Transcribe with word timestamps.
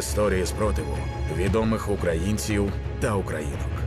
Історії 0.00 0.46
спротиву 0.46 0.98
відомих 1.36 1.90
українців 1.90 2.72
та 3.00 3.14
українок. 3.14 3.79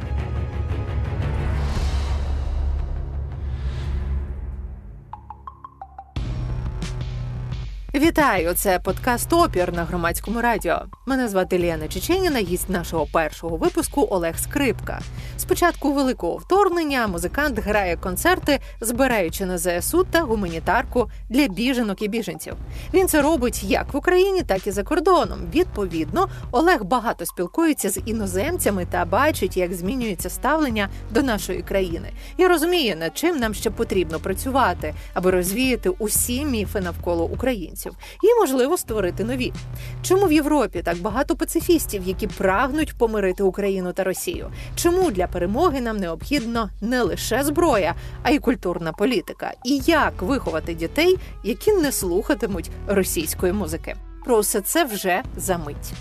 Вітаю! 8.23 8.53
Це 8.53 8.79
подкаст 8.79 9.33
Опір 9.33 9.73
на 9.73 9.83
громадському 9.83 10.41
радіо. 10.41 10.81
Мене 11.05 11.27
звати 11.27 11.59
Ліана 11.59 11.87
Чеченіна, 11.87 12.39
гість 12.39 12.69
нашого 12.69 13.05
першого 13.05 13.57
випуску 13.57 14.07
Олег 14.11 14.39
Скрипка. 14.39 15.01
Спочатку 15.37 15.93
великого 15.93 16.37
вторгнення 16.37 17.07
музикант 17.07 17.59
грає 17.59 17.97
концерти, 17.97 18.59
збираючи 18.81 19.45
на 19.45 19.57
ЗСУ 19.57 20.03
та 20.03 20.21
гуманітарку 20.21 21.09
для 21.29 21.47
біженок 21.47 22.01
і 22.01 22.07
біженців. 22.07 22.53
Він 22.93 23.07
це 23.07 23.21
робить 23.21 23.63
як 23.63 23.93
в 23.93 23.97
Україні, 23.97 24.41
так 24.41 24.67
і 24.67 24.71
за 24.71 24.83
кордоном. 24.83 25.39
Відповідно, 25.53 26.29
Олег 26.51 26.83
багато 26.83 27.25
спілкується 27.25 27.89
з 27.89 28.01
іноземцями 28.05 28.85
та 28.91 29.05
бачить, 29.05 29.57
як 29.57 29.73
змінюється 29.73 30.29
ставлення 30.29 30.89
до 31.11 31.21
нашої 31.21 31.61
країни. 31.61 32.09
І 32.37 32.47
розуміє, 32.47 32.95
над 32.95 33.17
чим 33.17 33.37
нам 33.37 33.53
ще 33.53 33.69
потрібно 33.69 34.19
працювати, 34.19 34.93
аби 35.13 35.31
розвіяти 35.31 35.89
усі 35.89 36.45
міфи 36.45 36.81
навколо 36.81 37.25
українців 37.25 37.93
і, 38.23 38.39
можливо, 38.39 38.77
створити 38.77 39.23
нові. 39.23 39.53
Чому 40.01 40.25
в 40.25 40.31
Європі 40.31 40.81
так 40.81 40.97
багато 40.97 41.35
пацифістів, 41.35 42.03
які 42.05 42.27
прагнуть 42.27 42.97
помирити 42.97 43.43
Україну 43.43 43.93
та 43.93 44.03
Росію? 44.03 44.51
Чому 44.75 45.11
для 45.11 45.27
перемоги 45.27 45.81
нам 45.81 45.97
необхідно 45.97 46.69
не 46.81 47.01
лише 47.01 47.43
зброя, 47.43 47.95
а 48.23 48.31
й 48.31 48.39
культурна 48.39 48.91
політика? 48.93 49.53
І 49.65 49.81
як 49.85 50.21
виховати 50.21 50.73
дітей, 50.73 51.17
які 51.43 51.73
не 51.73 51.91
слухатимуть 51.91 52.71
російської 52.87 53.53
музики? 53.53 53.95
Про 54.25 54.39
все 54.39 54.61
це 54.61 54.85
вже 54.85 55.23
за 55.37 55.57
мить. 55.57 55.93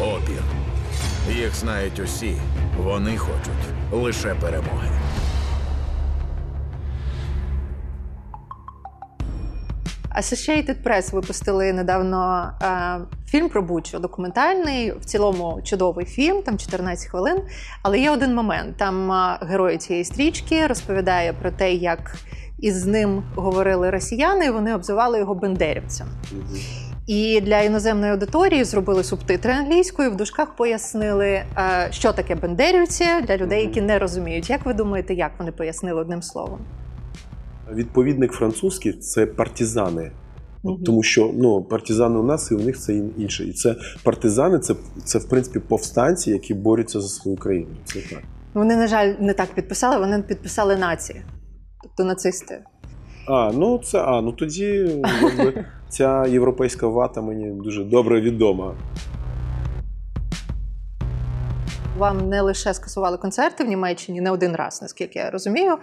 Опір. 0.00 0.42
Їх 1.36 1.54
знають 1.54 1.98
усі. 1.98 2.36
Вони 2.78 3.16
хочуть 3.18 3.92
лише 3.92 4.34
перемоги. 4.34 4.88
Associated 10.18 10.82
Press 10.84 11.14
випустили 11.14 11.72
недавно 11.72 12.50
е, 12.62 13.00
фільм 13.26 13.48
про 13.48 13.62
Бучу, 13.62 13.98
документальний, 13.98 14.92
в 14.92 15.04
цілому 15.04 15.60
чудовий 15.64 16.06
фільм, 16.06 16.42
там 16.42 16.58
14 16.58 17.10
хвилин. 17.10 17.36
Але 17.82 17.98
є 17.98 18.10
один 18.10 18.34
момент: 18.34 18.76
там 18.76 19.12
е, 19.12 19.38
герой 19.42 19.78
цієї 19.78 20.04
стрічки 20.04 20.66
розповідає 20.66 21.32
про 21.32 21.50
те, 21.50 21.72
як 21.72 22.16
із 22.58 22.86
ним 22.86 23.22
говорили 23.34 23.90
росіяни, 23.90 24.46
і 24.46 24.50
вони 24.50 24.74
обзивали 24.74 25.18
його 25.18 25.34
бендерівцем. 25.34 26.06
І 27.06 27.40
для 27.40 27.60
іноземної 27.60 28.12
аудиторії 28.12 28.64
зробили 28.64 29.04
субтитри 29.04 29.52
англійською. 29.52 30.10
В 30.10 30.16
дужках 30.16 30.56
пояснили, 30.56 31.28
е, 31.28 31.44
що 31.90 32.12
таке 32.12 32.34
бендерівці 32.34 33.04
для 33.22 33.36
людей, 33.36 33.62
які 33.62 33.80
не 33.80 33.98
розуміють. 33.98 34.50
Як 34.50 34.66
ви 34.66 34.74
думаєте, 34.74 35.14
як 35.14 35.32
вони 35.38 35.52
пояснили 35.52 36.00
одним 36.00 36.22
словом? 36.22 36.58
Відповідник 37.74 38.32
французький 38.32 38.92
це 38.92 39.26
партизани. 39.26 40.12
Мгм. 40.64 40.82
Тому 40.84 41.02
що 41.02 41.30
ну, 41.34 41.62
партизани 41.62 42.18
у 42.18 42.22
нас 42.22 42.50
і 42.50 42.54
у 42.54 42.58
них 42.58 42.78
це 42.78 42.94
інше. 43.18 43.44
І 43.44 43.52
це 43.52 43.76
партизани, 44.02 44.58
це, 44.58 44.74
це 45.04 45.18
в 45.18 45.28
принципі 45.28 45.58
повстанці, 45.58 46.30
які 46.30 46.54
борються 46.54 47.00
за 47.00 47.08
свою 47.08 47.36
країну. 47.36 47.70
Це 47.84 48.00
так. 48.10 48.22
Вони, 48.54 48.76
на 48.76 48.86
жаль, 48.86 49.14
не 49.20 49.32
так 49.32 49.54
підписали, 49.54 49.98
вони 49.98 50.22
підписали 50.22 50.76
нації, 50.76 51.22
тобто 51.82 52.04
нацисти. 52.04 52.64
А, 53.26 53.52
ну 53.54 53.78
це 53.78 53.98
а, 53.98 54.20
ну 54.20 54.32
тоді 54.32 54.64
якби, 55.22 55.64
ця 55.88 56.26
європейська 56.26 56.86
вата 56.86 57.22
мені 57.22 57.50
дуже 57.50 57.84
добре 57.84 58.20
відома. 58.20 58.74
Вам 62.00 62.28
не 62.28 62.40
лише 62.40 62.74
скасували 62.74 63.16
концерти 63.16 63.64
в 63.64 63.68
Німеччині 63.68 64.20
не 64.20 64.30
один 64.30 64.56
раз, 64.56 64.82
наскільки 64.82 65.18
я 65.18 65.30
розумію. 65.30 65.76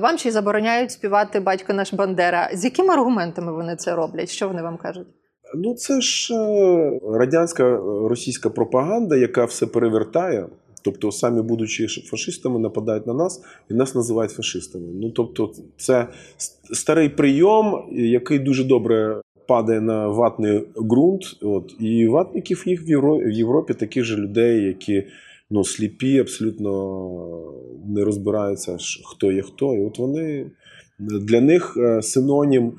Вам 0.00 0.18
ще 0.18 0.28
й 0.28 0.32
забороняють 0.32 0.90
співати 0.90 1.40
батько 1.40 1.72
наш 1.72 1.94
Бандера. 1.94 2.50
З 2.54 2.64
якими 2.64 2.94
аргументами 2.94 3.52
вони 3.52 3.76
це 3.76 3.94
роблять? 3.94 4.30
Що 4.30 4.48
вони 4.48 4.62
вам 4.62 4.76
кажуть? 4.76 5.06
Ну, 5.54 5.74
це 5.74 6.00
ж 6.00 6.34
е, 6.34 7.00
радянська 7.12 7.64
е, 7.64 7.78
російська 8.08 8.50
пропаганда, 8.50 9.16
яка 9.16 9.44
все 9.44 9.66
перевертає. 9.66 10.46
Тобто, 10.84 11.12
самі 11.12 11.42
будучи 11.42 11.86
фашистами, 11.86 12.58
нападають 12.58 13.06
на 13.06 13.14
нас 13.14 13.42
і 13.70 13.74
нас 13.74 13.94
називають 13.94 14.32
фашистами. 14.32 14.86
Ну 14.94 15.10
тобто, 15.10 15.52
це 15.76 16.06
старий 16.72 17.08
прийом, 17.08 17.88
який 17.92 18.38
дуже 18.38 18.64
добре 18.64 19.20
падає 19.48 19.80
на 19.80 20.08
ватний 20.08 20.64
ґрунт. 20.90 21.22
От 21.42 21.74
і 21.80 22.06
ватників 22.08 22.62
їх 22.66 22.82
в 22.82 22.88
Євро- 22.90 23.28
в 23.28 23.30
Європі 23.30 23.74
таких 23.74 24.04
же 24.04 24.16
людей, 24.16 24.64
які 24.64 25.04
ну, 25.52 25.64
сліпі, 25.64 26.18
абсолютно 26.18 26.70
не 27.86 28.04
розбираються, 28.04 28.76
хто 29.04 29.32
є 29.32 29.42
хто. 29.42 29.74
І 29.74 29.84
от 29.84 29.98
вони 29.98 30.50
для 30.98 31.40
них 31.40 31.76
е, 31.76 32.02
синонім, 32.02 32.72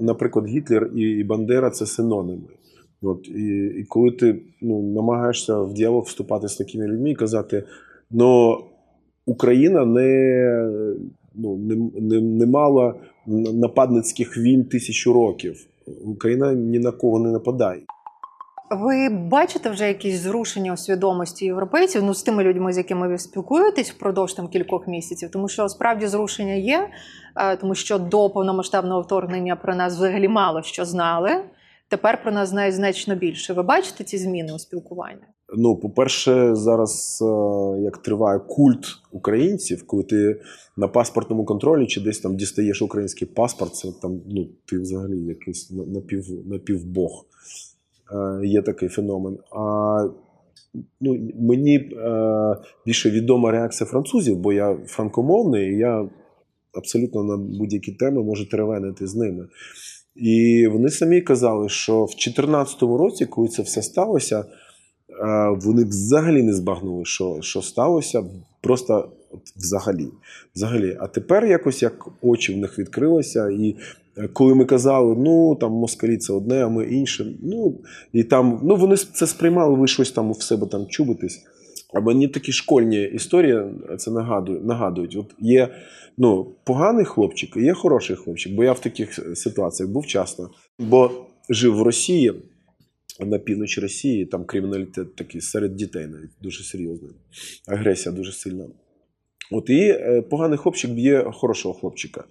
наприклад, 0.00 0.46
Гітлер 0.46 0.90
і 0.96 1.24
Бандера 1.24 1.70
це 1.70 1.86
синоніми. 1.86 2.48
От, 3.02 3.28
і, 3.28 3.74
і 3.80 3.84
коли 3.88 4.10
ти 4.10 4.42
ну, 4.62 4.82
намагаєшся 4.82 5.58
в 5.58 5.74
діалог 5.74 6.04
вступати 6.04 6.48
з 6.48 6.56
такими 6.56 6.86
людьми 6.86 7.10
і 7.10 7.14
казати, 7.14 7.64
ну 8.10 8.58
Україна 9.26 9.84
не, 9.84 10.70
ну, 11.34 11.56
не, 11.56 11.76
не, 12.00 12.20
не 12.20 12.46
мала 12.46 12.94
нападницьких 13.52 14.38
війн 14.38 14.64
тисячу 14.64 15.12
років. 15.12 15.66
Україна 16.04 16.52
ні 16.52 16.78
на 16.78 16.90
кого 16.90 17.18
не 17.18 17.30
нападає. 17.30 17.82
Ви 18.74 19.08
бачите 19.08 19.70
вже 19.70 19.88
якісь 19.88 20.20
зрушення 20.20 20.72
у 20.72 20.76
свідомості 20.76 21.44
європейців 21.44 22.02
ну 22.02 22.14
з 22.14 22.22
тими 22.22 22.44
людьми, 22.44 22.72
з 22.72 22.78
якими 22.78 23.08
ви 23.08 23.18
спілкуєтесь 23.18 23.90
впродовж 23.90 24.32
там 24.32 24.48
кількох 24.48 24.88
місяців, 24.88 25.30
тому 25.32 25.48
що 25.48 25.68
справді 25.68 26.06
зрушення 26.06 26.54
є, 26.54 26.88
е, 27.36 27.56
тому 27.56 27.74
що 27.74 27.98
до 27.98 28.30
повномасштабного 28.30 29.00
вторгнення 29.00 29.56
про 29.56 29.74
нас 29.74 29.94
взагалі 29.94 30.28
мало 30.28 30.62
що 30.62 30.84
знали. 30.84 31.30
Тепер 31.88 32.22
про 32.22 32.32
нас 32.32 32.48
знають 32.48 32.74
значно 32.74 33.14
більше. 33.14 33.52
Ви 33.52 33.62
бачите 33.62 34.04
ці 34.04 34.18
зміни 34.18 34.52
у 34.52 34.58
спілкуванні? 34.58 35.22
Ну, 35.56 35.76
по-перше, 35.76 36.54
зараз 36.54 37.22
е, 37.22 37.80
як 37.80 37.98
триває 37.98 38.38
культ 38.38 38.86
українців, 39.10 39.86
коли 39.86 40.02
ти 40.02 40.40
на 40.76 40.88
паспортному 40.88 41.44
контролі 41.44 41.86
чи 41.86 42.00
десь 42.00 42.20
там 42.20 42.36
дістаєш 42.36 42.82
український 42.82 43.28
паспорт, 43.28 43.74
це 43.74 43.88
там 44.02 44.20
ну, 44.26 44.48
ти 44.66 44.78
взагалі 44.78 45.18
якийсь 45.18 45.70
напів, 45.70 46.24
напівбог. 46.46 47.24
Е, 48.12 48.46
Є 48.46 48.62
такий 48.62 48.88
феномен. 48.88 49.38
А 49.50 50.08
ну, 51.00 51.30
мені 51.40 51.76
е, 51.76 52.56
більше 52.86 53.10
відома 53.10 53.50
реакція 53.50 53.90
французів, 53.90 54.38
бо 54.38 54.52
я 54.52 54.78
франкомовний, 54.86 55.74
і 55.74 55.78
я 55.78 56.08
абсолютно 56.72 57.24
на 57.24 57.36
будь-які 57.36 57.92
теми 57.92 58.22
можу 58.22 58.48
теревенити 58.48 59.06
з 59.06 59.14
ними. 59.14 59.48
І 60.16 60.66
вони 60.72 60.88
самі 60.88 61.20
казали, 61.20 61.68
що 61.68 62.04
в 62.04 62.10
2014 62.10 62.82
році, 62.82 63.26
коли 63.26 63.48
це 63.48 63.62
все 63.62 63.82
сталося, 63.82 64.40
е, 64.40 64.44
вони 65.62 65.84
взагалі 65.84 66.42
не 66.42 66.52
збагнули, 66.52 67.04
що, 67.04 67.38
що 67.40 67.62
сталося. 67.62 68.24
Просто 68.60 69.12
взагалі. 69.56 70.08
взагалі. 70.54 70.96
А 71.00 71.06
тепер 71.06 71.46
якось 71.46 71.82
як 71.82 72.08
очі 72.22 72.54
в 72.54 72.56
них 72.56 72.78
відкрилися, 72.78 73.50
і 73.50 73.76
коли 74.32 74.54
ми 74.54 74.64
казали, 74.64 75.16
ну 75.18 75.56
там 75.60 75.72
москалі 75.72 76.16
це 76.16 76.32
одне, 76.32 76.64
а 76.64 76.68
ми 76.68 76.84
інше. 76.84 77.26
Ну 77.42 77.80
і 78.12 78.24
там 78.24 78.60
ну 78.62 78.76
вони 78.76 78.96
це 78.96 79.26
сприймали, 79.26 79.76
ви 79.76 79.86
щось 79.86 80.10
там 80.10 80.32
в 80.32 80.42
себе 80.42 80.66
там 80.66 80.86
чубитесь. 80.86 81.42
А 81.94 82.00
мені 82.00 82.28
такі 82.28 82.52
школьні 82.52 83.02
історії 83.02 83.62
це 83.98 84.10
нагадують. 84.10 84.64
нагадують. 84.64 85.16
От 85.16 85.34
є 85.38 85.68
ну, 86.18 86.54
поганий 86.64 87.04
хлопчик, 87.04 87.56
і 87.56 87.60
є 87.60 87.74
хороший 87.74 88.16
хлопчик, 88.16 88.54
бо 88.54 88.64
я 88.64 88.72
в 88.72 88.80
таких 88.80 89.18
ситуаціях 89.34 89.92
був 89.92 90.06
часто. 90.06 90.50
Бо 90.78 91.10
жив 91.50 91.76
в 91.76 91.82
Росії, 91.82 92.32
на 93.20 93.38
півночі 93.38 93.80
Росії, 93.80 94.26
там 94.26 94.44
криміналітет 94.44 95.16
такий 95.16 95.40
серед 95.40 95.76
дітей 95.76 96.06
навіть 96.06 96.30
дуже 96.42 96.64
серйозний. 96.64 97.12
Агресія 97.68 98.14
дуже 98.14 98.32
сильна. 98.32 98.66
От 99.50 99.70
і 99.70 99.80
е, 99.80 100.22
поганий 100.22 100.58
хлопчик 100.58 100.90
б'є 100.90 101.30
хорошого 101.32 101.74
хлопчика. 101.74 102.24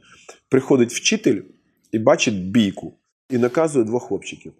Приходить 0.49 0.93
вчитель 0.93 1.41
і 1.91 1.99
бачить 1.99 2.51
бійку, 2.51 2.93
і 3.29 3.37
наказує 3.37 3.85
двох 3.85 4.07
хлопчиків. 4.07 4.53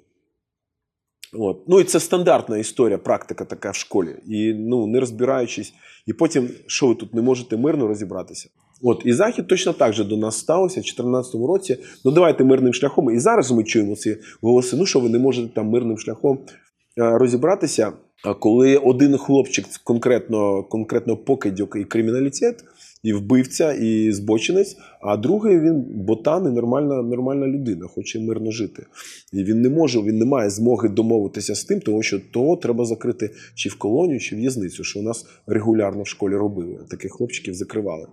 От. 1.34 1.64
Ну 1.68 1.80
і 1.80 1.84
це 1.84 2.00
стандартна 2.00 2.58
історія, 2.58 2.98
практика 2.98 3.46
така 3.46 3.72
в 3.72 3.76
школі. 3.76 4.16
І 4.28 4.54
ну, 4.54 4.88
не 4.88 5.00
розбираючись, 5.00 5.74
і 6.06 6.14
потім, 6.14 6.50
що 6.68 6.88
ви 6.88 6.96
тут 6.96 7.14
не 7.14 7.22
можете 7.22 7.58
мирно 7.58 7.88
розібратися. 7.88 8.50
От, 8.84 9.02
і 9.06 9.14
Захід 9.14 9.48
точно 9.48 9.74
так 9.74 9.94
же 9.94 10.04
до 10.04 10.18
нас 10.18 10.38
сталося 10.38 10.74
в 10.74 10.84
2014 10.84 11.36
році. 11.36 11.78
Ну 12.06 12.12
давайте 12.12 12.44
мирним 12.44 12.74
шляхом. 12.74 13.16
І 13.16 13.20
зараз 13.20 13.52
ми 13.52 13.64
чуємо 13.64 13.96
ці 13.96 14.18
голоси. 14.42 14.78
Ну 14.78 14.86
що 14.86 15.00
ви 15.00 15.10
не 15.10 15.20
можете 15.20 15.54
там 15.56 15.68
мирним 15.68 15.98
шляхом 15.98 16.40
е, 16.40 17.18
розібратися. 17.18 17.94
А 18.24 18.34
коли 18.34 18.78
один 18.78 19.18
хлопчик 19.18 19.66
конкретно, 19.84 20.64
конкретно 20.64 21.18
покидьок 21.18 21.76
і 21.76 21.84
криміналітет, 21.84 22.64
і 23.04 23.14
вбивця, 23.14 23.74
і 23.74 24.12
збочинець, 24.12 24.78
а 25.04 25.18
другий 25.18 25.60
він 25.60 25.86
ботан 25.90 26.46
і 26.46 26.50
нормальна, 26.50 27.02
нормальна 27.02 27.48
людина, 27.48 27.88
хоче 27.88 28.20
мирно 28.20 28.52
жити. 28.52 28.86
І 29.34 29.44
він 29.44 29.62
не 29.62 29.70
може, 29.70 30.02
він 30.02 30.18
не 30.18 30.26
має 30.26 30.50
змоги 30.50 30.90
домовитися 30.90 31.56
з 31.56 31.64
тим, 31.64 31.80
тому 31.80 32.04
що 32.04 32.20
того 32.34 32.58
треба 32.58 32.86
закрити 32.86 33.32
чи 33.56 33.70
в 33.70 33.76
колонію, 33.76 34.20
чи 34.20 34.36
в 34.36 34.40
в'язницю, 34.40 34.84
що 34.84 35.00
у 35.00 35.04
нас 35.04 35.26
регулярно 35.48 36.04
в 36.04 36.08
школі 36.08 36.36
робили. 36.36 36.80
Таких 36.90 37.12
хлопчиків 37.12 37.54
закривали 37.54 38.08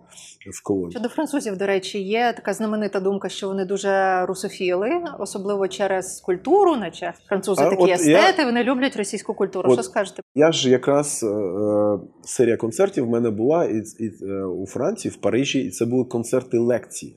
в 0.53 0.63
колонію. 0.63 0.91
Щодо 0.91 1.09
французів, 1.09 1.57
до 1.57 1.67
речі, 1.67 2.03
є 2.03 2.33
така 2.37 2.53
знаменита 2.53 3.01
думка, 3.01 3.29
що 3.29 3.49
вони 3.49 3.65
дуже 3.65 4.25
русофіли, 4.27 4.91
особливо 5.19 5.69
через 5.69 6.21
культуру, 6.21 6.77
наче 6.77 7.13
французи 7.29 7.63
А 7.63 7.71
такі 7.71 7.83
от 7.83 7.89
я- 7.89 7.95
естети, 7.95 8.45
вони 8.45 8.65
люблять 8.65 8.97
російську 8.97 9.35
культуру. 9.35 9.69
От 9.71 9.75
Що 9.75 9.83
скажете? 9.83 10.23
Я 10.35 10.53
ж 10.53 10.71
якраз 10.71 11.23
е, 11.23 11.27
е, 11.27 11.99
серія 12.25 12.57
концертів 12.57 13.05
в 13.05 13.09
мене 13.09 13.31
була 13.31 13.65
і, 13.65 13.83
і, 13.99 14.25
е, 14.25 14.45
у 14.45 14.67
Франції, 14.67 15.13
в 15.13 15.17
Парижі, 15.17 15.61
і 15.61 15.71
це 15.71 15.87
були 15.87 16.05
концерти 16.05 16.59
лекції. 16.79 17.17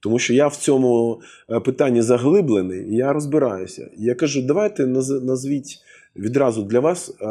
Тому 0.00 0.18
що 0.18 0.34
я 0.34 0.46
в 0.46 0.56
цьому 0.56 1.20
е, 1.50 1.60
питанні 1.60 2.02
заглиблений, 2.02 2.92
і 2.92 2.96
я 2.96 3.12
розбираюся. 3.12 3.90
І 3.98 4.04
я 4.04 4.14
кажу, 4.14 4.42
давайте 4.42 4.86
назвіть 4.86 5.78
відразу 6.16 6.62
для 6.62 6.80
вас 6.80 7.10
е, 7.10 7.26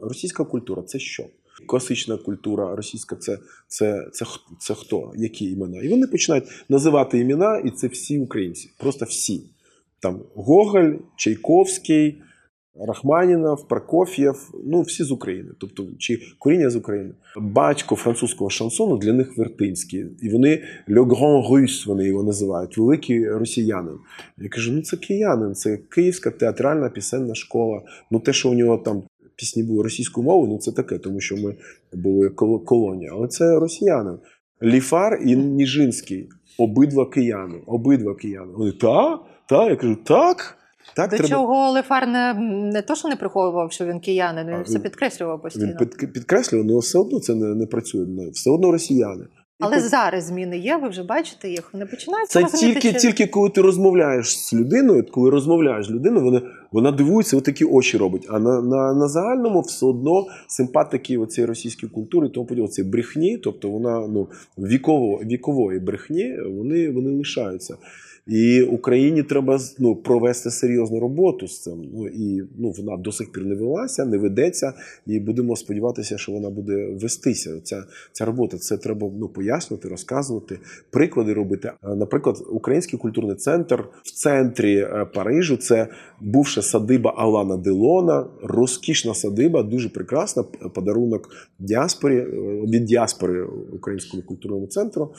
російська 0.00 0.44
культура 0.44 0.82
це 0.82 0.98
що? 0.98 1.24
Класична 1.66 2.16
культура 2.16 2.76
російська 2.76 3.16
це, 3.16 3.38
це, 3.68 4.08
це, 4.12 4.26
це 4.58 4.74
хто? 4.74 5.12
Які 5.16 5.50
імена? 5.50 5.80
І 5.80 5.88
вони 5.88 6.06
починають 6.06 6.44
називати 6.68 7.18
імена, 7.18 7.58
і 7.58 7.70
це 7.70 7.86
всі 7.86 8.18
українці, 8.18 8.70
просто 8.78 9.04
всі. 9.04 9.42
Там 10.00 10.20
Гоголь, 10.34 10.92
Чайковський, 11.16 12.22
Рахманінов, 12.86 13.68
Прокоф'єв, 13.68 14.50
ну 14.64 14.80
всі 14.82 15.04
з 15.04 15.10
України, 15.10 15.50
тобто 15.58 15.86
чи 15.98 16.20
коріння 16.38 16.70
з 16.70 16.76
України. 16.76 17.10
Батько 17.36 17.96
французького 17.96 18.50
шансону 18.50 18.96
для 18.98 19.12
них 19.12 19.38
Вертинський. 19.38 20.06
І 20.22 20.28
вони 20.28 20.62
Le 20.88 21.02
Grand 21.04 21.48
Russe, 21.50 21.86
вони 21.86 22.04
його 22.06 22.22
називають, 22.22 22.78
великий 22.78 23.30
росіянин. 23.30 23.94
Я 24.38 24.48
кажу: 24.48 24.72
ну 24.72 24.82
це 24.82 24.96
киянин, 24.96 25.54
це 25.54 25.76
Київська 25.76 26.30
театральна 26.30 26.88
пісенна 26.88 27.34
школа. 27.34 27.82
Ну 28.10 28.20
те, 28.20 28.32
що 28.32 28.50
у 28.50 28.54
нього 28.54 28.78
там 28.78 29.02
пісні 29.36 29.62
були 29.62 29.82
російською 29.82 30.24
мовою, 30.24 30.52
ну 30.52 30.58
це 30.58 30.72
таке, 30.72 30.98
тому 30.98 31.20
що 31.20 31.36
ми 31.36 31.54
були 31.92 32.28
коло- 32.28 32.64
колонія. 32.64 33.10
Але 33.14 33.28
це 33.28 33.58
росіянин. 33.58 34.18
Ліфар 34.62 35.20
і 35.24 35.36
Ніжинський. 35.36 36.28
Обидва 36.58 37.06
кияни. 37.06 37.54
Обидва 37.66 38.14
кияни. 38.14 38.52
Вони 38.56 38.72
та? 38.72 39.18
Та? 39.48 39.70
Я 39.70 39.76
кажу, 39.76 39.96
так. 40.04 40.57
Так, 40.94 41.10
До 41.10 41.16
треба. 41.16 41.28
чого 41.28 41.70
Лефар 41.70 42.08
не, 42.08 42.34
не 42.72 42.82
то, 42.82 42.94
що 42.94 43.08
не 43.08 43.16
приховував, 43.16 43.72
що 43.72 43.86
він 43.86 44.00
киянин, 44.00 44.46
він 44.46 44.54
А, 44.54 44.62
все 44.62 44.78
підкреслював 44.78 45.42
постійно. 45.42 45.66
Він 45.66 45.76
під, 45.76 46.12
підкреслював, 46.12 46.66
але 46.70 46.78
все 46.78 46.98
одно 46.98 47.20
це 47.20 47.34
не, 47.34 47.54
не 47.54 47.66
працює. 47.66 48.06
Все 48.32 48.50
одно 48.50 48.72
росіяни. 48.72 49.24
Але 49.60 49.76
тут- 49.76 49.88
зараз 49.88 50.24
зміни 50.24 50.58
є, 50.58 50.76
ви 50.76 50.88
вже 50.88 51.02
бачите 51.02 51.50
їх. 51.50 51.72
Вони 51.72 51.86
починають 51.86 52.30
це 52.30 52.40
розуміти, 52.40 52.80
тільки, 52.80 52.98
що... 52.98 53.08
тільки 53.08 53.26
коли 53.26 53.50
ти 53.50 53.60
розмовляєш 53.60 54.38
з 54.38 54.54
людиною, 54.54 55.06
коли 55.12 55.30
розмовляєш 55.30 55.86
з 55.86 55.90
людиною, 55.90 56.24
вона, 56.24 56.42
вона 56.72 56.92
дивується, 56.92 57.36
отакі 57.36 57.64
очі 57.64 57.98
робить. 57.98 58.26
А 58.28 58.38
на, 58.38 58.62
на, 58.62 58.94
на 58.94 59.08
загальному 59.08 59.60
все 59.60 59.86
одно 59.86 60.26
симпатики 60.48 61.26
цієї 61.26 61.48
російської 61.48 61.92
культури, 61.92 62.28
тому 62.28 62.46
подібне, 62.46 62.68
цієї 62.68 62.92
брехні, 62.92 63.38
тобто 63.38 63.70
вона 63.70 64.06
ну, 64.08 64.28
віково, 64.58 65.20
вікової 65.24 65.80
брехні, 65.80 66.36
вони, 66.46 66.90
вони 66.90 67.10
лишаються. 67.10 67.76
І 68.28 68.62
Україні 68.62 69.22
треба 69.22 69.58
ну, 69.78 69.96
провести 69.96 70.50
серйозну 70.50 71.00
роботу 71.00 71.48
з 71.48 71.62
цим. 71.62 71.90
Ну 71.94 72.08
і 72.08 72.42
ну 72.58 72.70
вона 72.70 72.96
до 72.96 73.12
сих 73.12 73.32
пір 73.32 73.44
не 73.44 73.54
велася, 73.54 74.04
не 74.04 74.18
ведеться, 74.18 74.72
і 75.06 75.20
будемо 75.20 75.56
сподіватися, 75.56 76.18
що 76.18 76.32
вона 76.32 76.50
буде 76.50 76.86
вестися. 77.02 77.60
Ця, 77.60 77.84
ця 78.12 78.24
робота 78.24 78.58
це 78.58 78.76
треба 78.76 79.10
ну, 79.18 79.28
пояснювати, 79.28 79.88
розказувати, 79.88 80.58
приклади 80.90 81.32
робити. 81.32 81.72
Е, 81.84 81.94
Наприклад, 81.94 82.36
Український 82.50 82.98
культурний 82.98 83.36
центр 83.36 83.84
в 84.02 84.10
центрі 84.10 84.76
е, 84.76 85.06
Парижу 85.14 85.56
це 85.56 85.86
бувша 86.20 86.62
садиба 86.62 87.14
Алана 87.16 87.56
Делона, 87.56 88.26
розкішна 88.42 89.14
садиба, 89.14 89.62
дуже 89.62 89.88
прекрасна. 89.88 90.42
Подарунок 90.74 91.30
діаспорі 91.58 92.16
е, 92.16 92.26
від 92.66 92.84
діаспори 92.84 93.44
Українському 93.72 94.22
культурному 94.22 94.66
центру. 94.66 95.12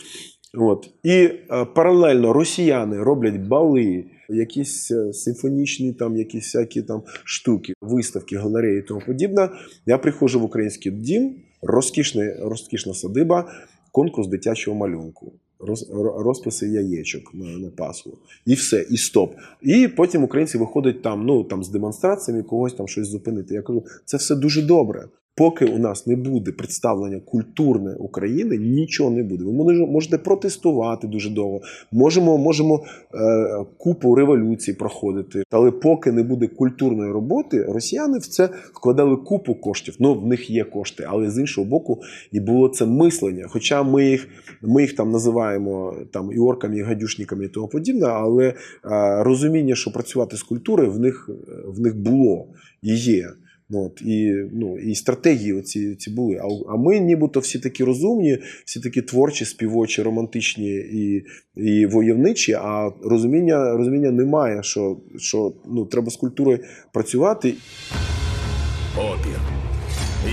От. 0.53 0.89
І 1.03 1.11
е, 1.11 1.39
паралельно 1.75 2.33
росіяни 2.33 3.03
роблять 3.03 3.37
бали, 3.37 4.05
якісь 4.29 4.91
е, 4.91 5.13
симфонічні, 5.13 5.93
там, 5.93 6.17
якісь 6.17 6.43
всякі 6.43 6.81
там 6.81 7.01
штуки, 7.23 7.73
виставки, 7.81 8.37
галереї 8.37 8.79
і 8.79 8.81
тому 8.81 9.01
подібне. 9.05 9.49
Я 9.85 9.97
приходжу 9.97 10.39
в 10.39 10.43
український 10.43 10.91
дім, 10.91 11.35
розкішний, 11.61 12.33
розкішна 12.41 12.93
садиба, 12.93 13.51
конкурс 13.91 14.27
дитячого 14.27 14.77
малюнку. 14.77 15.31
Роз, 15.61 15.89
розписи 16.17 16.67
яєчок 16.67 17.33
на, 17.33 17.45
на 17.45 17.69
Пасху. 17.69 18.17
І 18.45 18.53
все, 18.53 18.85
і 18.89 18.97
стоп. 18.97 19.35
І 19.61 19.87
потім 19.87 20.23
українці 20.23 20.57
виходять 20.57 21.01
там, 21.01 21.25
ну, 21.25 21.43
там 21.43 21.63
з 21.63 21.69
демонстраціями, 21.69 22.43
когось 22.43 22.73
там 22.73 22.87
щось 22.87 23.07
зупинити. 23.07 23.53
Я 23.53 23.61
кажу, 23.61 23.85
це 24.05 24.17
все 24.17 24.35
дуже 24.35 24.61
добре. 24.61 25.05
Поки 25.39 25.65
у 25.65 25.77
нас 25.77 26.07
не 26.07 26.15
буде 26.15 26.51
представлення 26.51 27.19
культурне 27.19 27.95
України, 27.99 28.57
нічого 28.57 29.09
не 29.09 29.23
буде. 29.23 29.43
Ви 29.43 29.51
може- 29.51 29.85
можете 29.85 30.17
протестувати 30.17 31.07
дуже 31.07 31.29
довго, 31.29 31.61
можемо, 31.91 32.37
можемо 32.37 32.83
е, 33.13 33.65
купу 33.77 34.15
революцій 34.15 34.73
проходити. 34.73 35.43
Але 35.51 35.71
поки 35.71 36.11
не 36.11 36.23
буде 36.23 36.47
культурної 36.47 37.11
роботи, 37.11 37.63
росіяни 37.63 38.17
в 38.17 38.27
це 38.27 38.49
вкладали 38.73 39.15
купу 39.15 39.55
коштів. 39.55 39.95
Ну, 39.99 40.13
в 40.13 40.27
них 40.27 40.49
є 40.49 40.63
кошти, 40.63 41.05
але 41.07 41.29
з 41.29 41.39
іншого 41.39 41.67
боку, 41.67 42.01
і 42.31 42.39
було 42.39 42.69
це 42.69 42.85
мислення. 42.85 43.45
Хоча 43.49 43.83
ми 43.83 44.05
їх, 44.05 44.27
ми 44.61 44.81
їх 44.81 44.95
там 44.95 45.11
називаємо 45.11 45.95
там 46.13 46.31
і 46.31 46.39
орками, 46.39 46.77
і 46.77 46.81
гадюшниками, 46.81 47.45
і 47.45 47.47
тому 47.47 47.67
подібне, 47.67 48.07
але 48.07 48.47
е, 48.47 48.55
розуміння, 49.23 49.75
що 49.75 49.91
працювати 49.91 50.37
з 50.37 50.43
культурою, 50.43 50.91
в 50.91 50.99
них, 50.99 51.29
в 51.67 51.79
них 51.79 51.97
було 51.97 52.47
і 52.81 52.95
є. 52.95 53.29
От, 53.71 54.01
і, 54.01 54.33
ну, 54.53 54.79
і 54.79 54.95
стратегії 54.95 55.53
оці, 55.53 55.95
ці 55.95 56.09
були. 56.09 56.35
А, 56.35 56.73
а 56.73 56.77
ми 56.77 56.99
нібито 56.99 57.39
всі 57.39 57.59
такі 57.59 57.83
розумні, 57.83 58.37
всі 58.65 58.79
такі 58.79 59.01
творчі, 59.01 59.45
співочі, 59.45 60.01
романтичні 60.01 60.75
і, 60.75 61.25
і 61.55 61.85
войовничі, 61.85 62.53
а 62.53 62.91
розуміння, 63.03 63.77
розуміння 63.77 64.11
немає, 64.11 64.63
що, 64.63 64.97
що 65.17 65.53
ну, 65.67 65.85
треба 65.85 66.11
з 66.11 66.15
культурою 66.15 66.59
працювати. 66.93 67.53
Опір. 68.97 69.39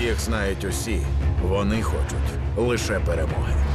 Їх 0.07 0.19
знають 0.19 0.65
усі. 0.69 0.97
Вони 1.49 1.81
хочуть 1.81 2.67
лише 2.67 2.99
перемоги. 2.99 3.66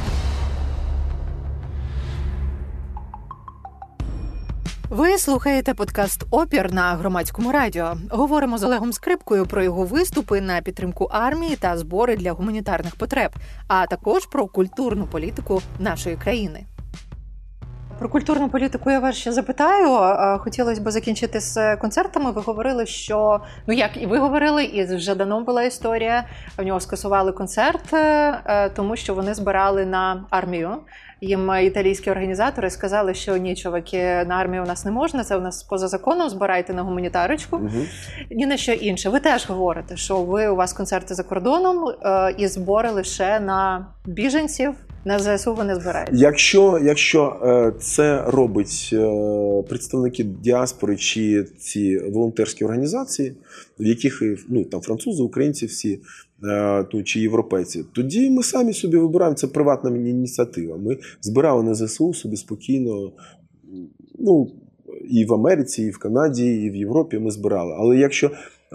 Ви 4.93 5.19
слухаєте 5.19 5.75
подкаст 5.75 6.25
Опір 6.31 6.73
на 6.73 6.95
громадському 6.95 7.53
радіо. 7.53 7.97
Говоримо 8.11 8.59
з 8.59 8.65
Олегом 8.65 8.93
Скрипкою 8.93 9.47
про 9.47 9.63
його 9.63 9.85
виступи 9.85 10.41
на 10.41 10.61
підтримку 10.61 11.05
армії 11.05 11.57
та 11.57 11.77
збори 11.77 12.17
для 12.17 12.33
гуманітарних 12.33 12.97
потреб, 12.97 13.31
а 13.69 13.87
також 13.87 14.27
про 14.27 14.47
культурну 14.47 15.07
політику 15.07 15.63
нашої 15.79 16.17
країни. 16.17 16.65
Про 17.99 18.09
культурну 18.09 18.49
політику 18.49 18.91
я 18.91 19.01
вас 19.01 19.17
ще 19.17 19.33
запитаю. 19.33 19.89
Хотілося 20.39 20.81
б 20.81 20.91
закінчити 20.91 21.41
з 21.41 21.77
концертами. 21.77 22.31
Ви 22.31 22.41
говорили, 22.41 22.87
що 22.87 23.41
ну 23.67 23.75
як 23.75 24.03
і 24.03 24.07
ви 24.07 24.19
говорили, 24.19 24.65
і 24.65 24.87
з 24.87 24.99
Жаданом 24.99 25.45
була 25.45 25.63
історія. 25.63 26.25
В 26.59 26.63
нього 26.63 26.81
скасували 26.81 27.33
концерт, 27.33 27.95
е, 27.95 28.71
тому 28.77 28.97
що 28.97 29.15
вони 29.15 29.35
збирали 29.35 29.87
на 29.87 30.25
армію. 30.31 30.77
Їм 31.25 31.51
італійські 31.65 32.11
організатори 32.11 32.71
сказали, 32.71 33.15
що 33.15 33.37
ні, 33.37 33.57
чуваки, 33.57 34.03
на 34.03 34.35
армію 34.35 34.63
у 34.63 34.67
нас 34.67 34.85
не 34.85 34.91
можна. 34.91 35.25
Це 35.25 35.37
у 35.37 35.41
нас 35.41 35.63
поза 35.63 35.89
законом. 35.89 36.29
Збирайте 36.29 36.75
на 36.75 36.83
гуманітарочку. 36.83 37.57
Угу. 37.57 37.87
Ні 38.31 38.47
на 38.47 38.57
що 38.57 38.73
інше. 38.73 39.09
Ви 39.09 39.21
теж 39.21 39.47
говорите, 39.47 39.97
що 39.97 40.23
ви 40.23 40.49
у 40.49 40.57
вас 40.57 40.73
концерти 40.73 41.15
за 41.15 41.23
кордоном 41.23 41.89
е, 41.89 42.35
і 42.39 42.47
збори 42.47 42.91
лише 42.91 43.41
на 43.41 43.87
біженців. 44.07 44.75
На 45.05 45.19
ЗСУ 45.19 45.55
ви 45.55 45.65
не 45.65 45.75
збираєте. 45.75 46.13
Якщо, 46.15 46.81
якщо 46.83 47.41
е, 47.43 47.81
це 47.81 48.25
робить 48.27 48.91
е, 48.93 49.63
представники 49.69 50.25
діаспори 50.25 50.97
чи 50.97 51.45
ці 51.59 51.99
волонтерські 51.99 52.65
організації, 52.65 53.33
в 53.81 53.87
яких 53.87 54.23
ну, 54.49 54.65
там 54.65 54.81
французи, 54.81 55.23
українці 55.23 55.67
всі 55.67 56.01
е, 56.45 56.87
ну, 56.95 57.03
чи 57.03 57.21
європейці, 57.21 57.85
тоді 57.93 58.31
ми 58.31 58.43
самі 58.43 58.73
собі 58.73 58.97
вибираємо 58.97 59.37
це 59.37 59.47
приватна 59.47 59.91
ініціатива. 59.91 60.77
Ми 60.77 60.99
збирали 61.21 61.63
на 61.63 61.75
ЗСУ 61.75 62.15
собі 62.15 62.37
спокійно. 62.37 63.13
Ну, 64.19 64.51
і 65.11 65.25
в 65.25 65.35
Америці, 65.35 65.83
і 65.83 65.91
в 65.91 65.99
Канаді, 65.99 66.47
і 66.47 66.71
в 66.71 66.77
Європі 66.77 67.19
ми 67.19 67.31
збирали. 67.31 67.75
Але 67.79 67.97
якщо 67.97 68.31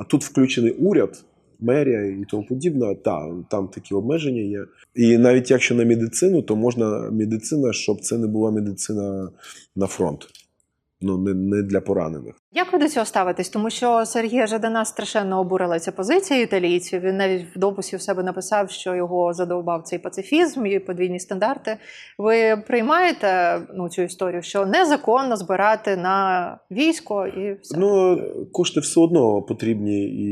тут 0.10 0.24
включений 0.24 0.72
уряд, 0.72 1.24
мерія 1.60 2.06
і 2.06 2.26
тому 2.30 2.46
подібне, 2.50 2.96
та, 2.96 3.36
там 3.50 3.68
такі 3.68 3.96
обмеження 3.96 4.42
є. 4.42 4.66
І 4.96 5.18
навіть 5.18 5.52
якщо 5.52 5.76
на 5.76 5.86
медицину, 5.86 6.42
то 6.42 6.56
можна 6.56 7.10
медицина, 7.12 7.74
щоб 7.74 8.02
це 8.02 8.18
не 8.18 8.28
була 8.28 8.52
медицина 8.52 9.30
на 9.76 9.88
фронт. 9.88 10.28
Ну 11.02 11.18
не, 11.18 11.34
не 11.34 11.64
для 11.64 11.82
поранених. 11.82 12.36
Як 12.54 12.74
ви 12.74 12.80
до 12.80 12.88
цього 12.88 13.06
ставитесь? 13.06 13.50
Тому 13.50 13.70
що 13.70 14.06
Сергія 14.06 14.48
Жадана 14.48 14.86
страшенно 14.86 15.40
обурила 15.40 15.80
ця 15.80 15.92
позиція 15.92 16.42
італійців. 16.42 17.02
Він 17.02 17.18
навіть 17.18 17.46
в 17.56 17.60
дописі 17.60 17.96
в 17.96 18.02
себе 18.02 18.24
написав, 18.24 18.72
що 18.72 18.96
його 18.96 19.34
задовбав 19.34 19.84
цей 19.84 20.00
пацифізм 20.00 20.66
і 20.66 20.80
подвійні 20.80 21.20
стандарти. 21.20 21.78
Ви 22.18 22.64
приймаєте 22.68 23.62
ну, 23.76 23.90
цю 23.90 24.02
історію, 24.02 24.42
що 24.42 24.66
незаконно 24.66 25.38
збирати 25.38 25.98
на 25.98 26.58
військо 26.72 27.28
і 27.28 27.54
все? 27.62 27.78
Ну 27.78 28.22
кошти 28.52 28.80
все 28.80 29.00
одно 29.00 29.42
потрібні 29.42 30.04
і, 30.04 30.28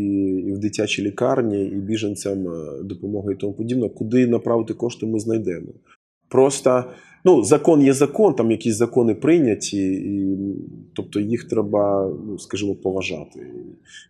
і 0.47 0.53
в 0.53 0.57
дитячій 0.57 1.03
лікарні, 1.03 1.65
і 1.65 1.75
біженцям 1.75 2.47
е, 2.47 2.83
допомоги 2.83 3.33
і 3.33 3.35
тому 3.35 3.53
подібне. 3.53 3.89
Куди 3.89 4.27
направити 4.27 4.73
кошти, 4.73 5.05
ми 5.05 5.19
знайдемо. 5.19 5.67
Просто 6.35 6.83
ну, 7.25 7.43
закон 7.43 7.81
є 7.81 7.93
закон, 7.93 8.33
там 8.33 8.51
якісь 8.51 8.75
закони 8.75 9.15
прийняті, 9.15 9.77
і, 9.93 10.37
тобто 10.95 11.19
їх 11.19 11.43
треба, 11.43 12.11
ну, 12.27 12.39
скажімо, 12.39 12.75
поважати 12.75 13.39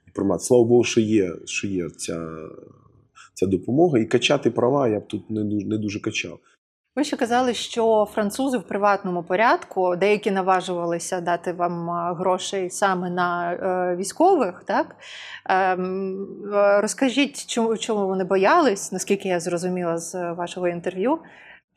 і 0.07 0.11
приймати. 0.11 0.43
Слава 0.43 0.63
Богу, 0.63 0.83
що 0.83 1.01
є, 1.01 1.31
що 1.45 1.67
є 1.67 1.89
ця, 1.89 2.27
ця 3.33 3.45
допомога. 3.45 3.99
І 3.99 4.05
качати 4.05 4.51
права 4.51 4.87
я 4.87 4.99
б 4.99 5.07
тут 5.07 5.29
не 5.29 5.43
дуже, 5.43 5.67
не 5.67 5.77
дуже 5.77 5.99
качав. 5.99 6.39
Ви 6.95 7.03
ще 7.03 7.17
казали, 7.17 7.53
що 7.53 8.07
французи 8.13 8.57
в 8.57 8.63
приватному 8.63 9.23
порядку 9.23 9.95
деякі 9.95 10.31
наважувалися 10.31 11.21
дати 11.21 11.53
вам 11.53 11.89
грошей 12.15 12.69
саме 12.69 13.09
на 13.09 13.53
е, 13.53 13.95
військових. 13.95 14.63
Так 14.67 14.95
ем, 15.49 16.27
е, 16.53 16.81
розкажіть, 16.81 17.45
чому, 17.45 17.77
чому 17.77 18.07
вони 18.07 18.23
боялись, 18.23 18.91
наскільки 18.91 19.27
я 19.29 19.39
зрозуміла 19.39 19.97
з 19.97 20.31
вашого 20.33 20.67
інтерв'ю. 20.67 21.19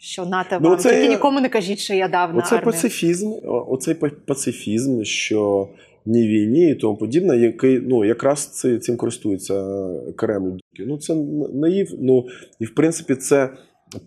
Що 0.01 0.27
НАТО 0.27 0.59
Ну, 0.63 0.69
вам 0.69 0.79
оце- 0.79 0.91
тільки 0.91 1.09
нікому 1.09 1.41
не 1.41 1.49
кажіть, 1.49 1.79
що 1.79 1.95
я 1.95 2.09
дав 2.09 2.35
на 2.35 2.39
Оцей 2.43 2.59
армію. 2.59 2.73
пацифізм, 2.73 3.33
оцей 3.45 3.95
пацифізм, 4.27 5.03
що 5.03 5.69
ні 6.07 6.29
війні 6.29 6.71
і 6.71 6.75
тому 6.75 6.97
подібне, 6.97 7.37
який 7.37 7.81
ну 7.81 8.05
якраз 8.05 8.47
це, 8.47 8.79
цим 8.79 8.97
користується 8.97 9.89
Кремль. 10.17 10.59
Ну 10.79 10.99
це 10.99 11.15
наїв. 11.55 11.95
Ну 11.99 12.27
і 12.61 12.65
в 12.65 12.75
принципі 12.75 13.15
це 13.15 13.51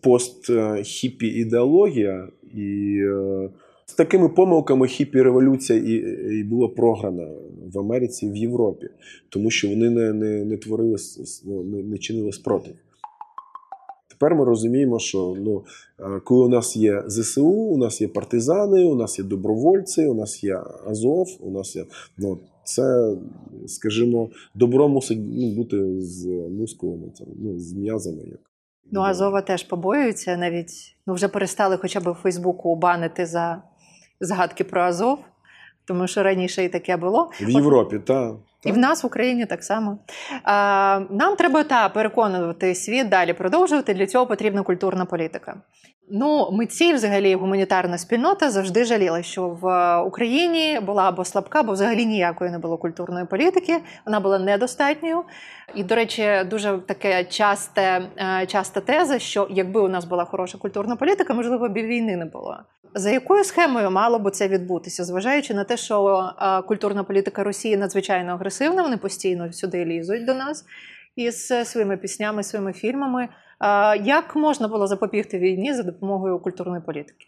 пост-хіппі 0.04 1.24
ідеологія, 1.26 2.28
і 2.56 2.98
е, 3.02 3.50
з 3.86 3.94
такими 3.94 4.30
помилками 4.30 4.88
хіппі 4.88 5.22
революція 5.22 5.80
і, 5.80 5.94
і 6.40 6.44
була 6.44 6.68
програна 6.68 7.28
в 7.74 7.80
Америці 7.80 8.26
і 8.26 8.32
в 8.32 8.36
Європі, 8.36 8.88
тому 9.30 9.52
що 9.52 9.68
вони 9.70 9.90
не, 9.90 10.14
не, 10.14 10.46
не 10.46 10.58
творили 10.58 10.98
ну, 11.46 11.64
не, 11.64 11.84
не 11.84 11.98
чинили 11.98 12.32
спротив. 12.32 12.74
Тепер 14.22 14.36
ми 14.36 14.46
розуміємо, 14.46 15.00
що 15.00 15.36
ну, 15.40 15.64
е, 16.00 16.20
коли 16.20 16.46
у 16.46 16.50
нас 16.50 16.76
є 16.78 17.04
ЗСУ, 17.08 17.50
у 17.50 17.78
нас 17.78 18.02
є 18.02 18.08
партизани, 18.08 18.84
у 18.84 18.96
нас 18.96 19.20
є 19.20 19.26
добровольці, 19.26 20.06
у 20.06 20.14
нас 20.14 20.44
є 20.44 20.62
Азов, 20.88 21.28
у 21.40 21.52
нас 21.52 21.76
є. 21.76 21.86
Ну, 22.18 22.40
це, 22.64 23.16
скажімо, 23.68 24.30
добро 24.56 24.90
мусить 24.90 25.20
ну, 25.22 25.56
бути 25.56 26.02
з 26.02 26.26
мускулами, 26.60 27.08
там, 27.20 27.28
ну, 27.40 27.60
з 27.60 27.74
м'язами. 27.74 28.24
Як. 28.26 28.40
Ну, 28.92 29.02
Азова 29.02 29.42
теж 29.42 29.64
побоюються, 29.64 30.38
навіть 30.38 30.96
ну, 31.08 31.14
вже 31.14 31.28
перестали 31.28 31.78
хоча 31.78 32.00
б 32.00 32.12
в 32.12 32.14
Фейсбуку 32.14 32.76
банити 32.76 33.26
за 33.26 33.64
згадки 34.20 34.64
про 34.64 34.82
Азов, 34.82 35.20
тому 35.86 36.08
що 36.08 36.24
раніше 36.24 36.64
і 36.64 36.70
таке 36.70 36.98
було. 36.98 37.32
В 37.42 37.50
Європі, 37.50 38.00
так. 38.00 38.34
І 38.64 38.72
в 38.72 38.78
нас 38.78 39.04
в 39.04 39.06
Україні 39.06 39.46
так 39.46 39.64
само. 39.64 39.98
А, 40.44 41.00
нам 41.10 41.36
треба 41.36 41.64
та 41.64 41.90
переконувати 41.90 42.76
світ 42.76 43.10
далі 43.10 43.34
продовжувати. 43.34 43.94
Для 43.94 44.08
цього 44.08 44.28
потрібна 44.28 44.64
культурна 44.64 45.06
політика. 45.06 45.56
Ну, 46.14 46.52
митці, 46.52 46.94
взагалі, 46.94 47.36
гуманітарна 47.36 47.98
спільнота 47.98 48.50
завжди 48.50 48.86
жаліла, 48.86 49.24
що 49.24 49.48
в 49.48 49.98
Україні 50.02 50.80
була 50.80 51.08
або 51.08 51.26
слабка, 51.26 51.60
або 51.60 51.74
взагалі 51.74 52.06
ніякої 52.06 52.52
не 52.52 52.60
було 52.60 52.78
культурної 52.78 53.26
політики. 53.26 53.78
Вона 54.06 54.20
була 54.20 54.40
недостатньою. 54.40 55.24
І, 55.76 55.84
до 55.84 55.96
речі, 55.96 56.30
дуже 56.50 56.78
таке 56.78 57.24
часте, 57.24 58.02
е, 58.18 58.46
часта 58.46 58.82
теза, 58.82 59.20
що 59.20 59.48
якби 59.50 59.82
у 59.82 59.88
нас 59.88 60.06
була 60.06 60.26
хороша 60.26 60.58
культурна 60.58 60.96
політика, 60.96 61.34
можливо, 61.34 61.70
б 61.70 61.74
війни 61.74 62.18
не 62.18 62.26
було. 62.26 62.58
За 62.96 63.12
якою 63.12 63.44
схемою 63.44 63.92
мало 63.92 64.20
би 64.20 64.32
це 64.32 64.48
відбутися, 64.48 65.04
зважаючи 65.04 65.54
на 65.54 65.64
те, 65.64 65.78
що 65.78 66.30
е, 66.42 66.62
культурна 66.62 67.04
політика 67.04 67.44
Росії 67.44 67.78
надзвичайно 67.78 68.32
агресивна, 68.32 68.84
вони 68.84 68.98
постійно 68.98 69.54
сюди 69.54 69.86
лізуть 69.86 70.26
до 70.26 70.34
нас 70.34 70.66
із 71.16 71.52
е, 71.52 71.66
своїми 71.66 71.98
піснями, 71.98 72.44
своїми 72.44 72.74
фільмами. 72.74 73.28
Як 74.04 74.36
можна 74.36 74.68
було 74.68 74.88
запобігти 74.88 75.40
війні 75.40 75.74
за 75.74 75.84
допомогою 75.84 76.40
культурної 76.40 76.82
політики? 76.86 77.26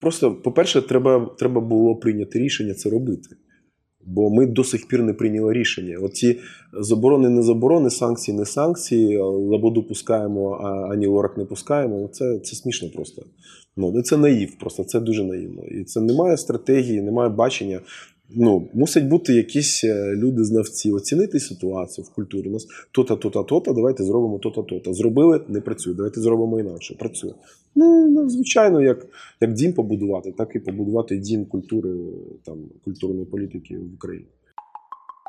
Просто, 0.00 0.34
по-перше, 0.34 0.82
треба, 0.82 1.30
треба 1.38 1.60
було 1.60 1.96
прийняти 1.96 2.38
рішення 2.38 2.74
це 2.74 2.90
робити. 2.90 3.28
Бо 4.06 4.30
ми 4.30 4.46
до 4.46 4.64
сих 4.64 4.88
пір 4.88 5.02
не 5.02 5.14
прийняли 5.14 5.52
рішення. 5.52 5.98
Оці 5.98 6.40
заборони, 6.72 7.28
не 7.28 7.42
заборони, 7.42 7.90
санкції, 7.90 8.36
не 8.36 8.44
санкції, 8.44 9.18
лабоду 9.18 9.82
пускаємо, 9.82 10.50
а 10.50 10.92
ані 10.92 11.06
лорак 11.06 11.36
не 11.36 11.44
пускаємо. 11.44 12.08
Це, 12.08 12.38
це 12.38 12.56
смішно 12.56 12.88
просто. 12.90 13.22
Ну, 13.76 13.92
ну, 13.94 14.02
це 14.02 14.16
наїв, 14.16 14.58
просто 14.58 14.84
це 14.84 15.00
дуже 15.00 15.24
наївно. 15.24 15.62
І 15.62 15.84
це 15.84 16.00
немає 16.00 16.36
стратегії, 16.36 17.02
немає 17.02 17.28
бачення. 17.28 17.80
Ну, 18.30 18.68
мусять 18.74 19.04
бути 19.04 19.34
якісь 19.34 19.84
е, 19.84 20.16
люди-знавці, 20.16 20.92
оцінити 20.92 21.40
ситуацію 21.40 22.04
в 22.04 22.14
культурі. 22.14 22.48
У 22.48 22.52
нас 22.52 22.66
то-та, 22.92 23.16
то-та, 23.16 23.42
то-та, 23.42 23.72
давайте 23.72 24.04
зробимо 24.04 24.38
то-та, 24.38 24.62
то-та. 24.62 24.92
Зробили, 24.92 25.40
не 25.48 25.60
працює. 25.60 25.94
Давайте 25.94 26.20
зробимо 26.20 26.60
інакше. 26.60 26.94
Працює. 26.98 27.32
Ну, 27.74 28.08
ну, 28.08 28.28
звичайно, 28.28 28.82
як, 28.82 29.06
як 29.40 29.52
дім 29.52 29.72
побудувати, 29.72 30.32
так 30.32 30.56
і 30.56 30.58
побудувати 30.58 31.16
дім 31.16 31.44
культури, 31.44 31.90
там, 32.44 32.58
культурної 32.84 33.26
політики 33.26 33.78
в 33.78 33.94
Україні. 33.94 34.26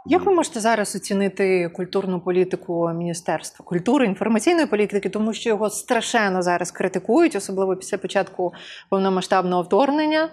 Як 0.09 0.25
ви 0.25 0.33
можете 0.33 0.59
зараз 0.59 0.95
оцінити 0.95 1.69
культурну 1.69 2.19
політику 2.19 2.89
Міністерства 2.93 3.65
культури, 3.65 4.05
інформаційної 4.05 4.67
політики, 4.67 5.09
тому 5.09 5.33
що 5.33 5.49
його 5.49 5.69
страшенно 5.69 6.41
зараз 6.41 6.71
критикують, 6.71 7.35
особливо 7.35 7.75
після 7.75 7.97
початку 7.97 8.53
повномасштабного 8.89 9.61
вторгнення, 9.61 10.29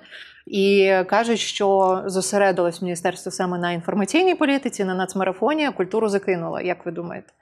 і 0.46 0.92
кажуть, 1.06 1.38
що 1.38 2.02
зосередилось 2.06 2.82
міністерство 2.82 3.32
саме 3.32 3.58
на 3.58 3.72
інформаційній 3.72 4.34
політиці, 4.34 4.84
на 4.84 4.94
нацмарафоні, 4.94 5.64
а 5.64 5.72
культуру 5.72 6.08
закинуло. 6.08 6.60
Як 6.60 6.86
ви 6.86 6.92
думаєте? 6.92 7.32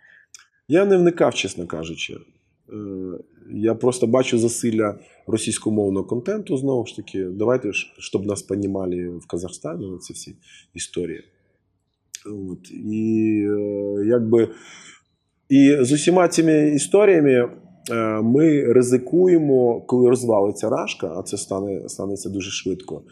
Я 0.68 0.84
не 0.84 0.96
вникав, 0.96 1.34
чесно 1.34 1.66
кажучи. 1.66 2.14
Е, 2.14 2.76
Я 3.50 3.74
просто 3.74 4.06
бачу 4.06 4.38
засилля 4.38 4.98
російськомовного 5.26 6.06
контенту 6.06 6.56
знову 6.56 6.86
ж 6.86 6.96
таки. 6.96 7.24
Давайте 7.24 7.72
щоб 7.98 8.26
нас 8.26 8.42
понімали 8.42 9.08
в 9.08 9.26
Казахстані, 9.26 9.98
ці 10.00 10.12
всі 10.12 10.36
історії. 10.74 11.24
От. 12.26 12.70
І 12.70 13.46
е, 13.50 14.06
якби 14.06 14.48
і 15.48 15.76
з 15.80 15.92
усіма 15.92 16.28
цими 16.28 16.68
історіями 16.68 17.32
е, 17.32 17.48
ми 18.22 18.72
ризикуємо, 18.72 19.80
коли 19.80 20.08
розвалиться 20.10 20.70
Рашка, 20.70 21.14
а 21.18 21.22
це 21.22 21.36
стане, 21.36 21.88
станеться 21.88 22.28
дуже 22.30 22.50
швидко. 22.50 23.02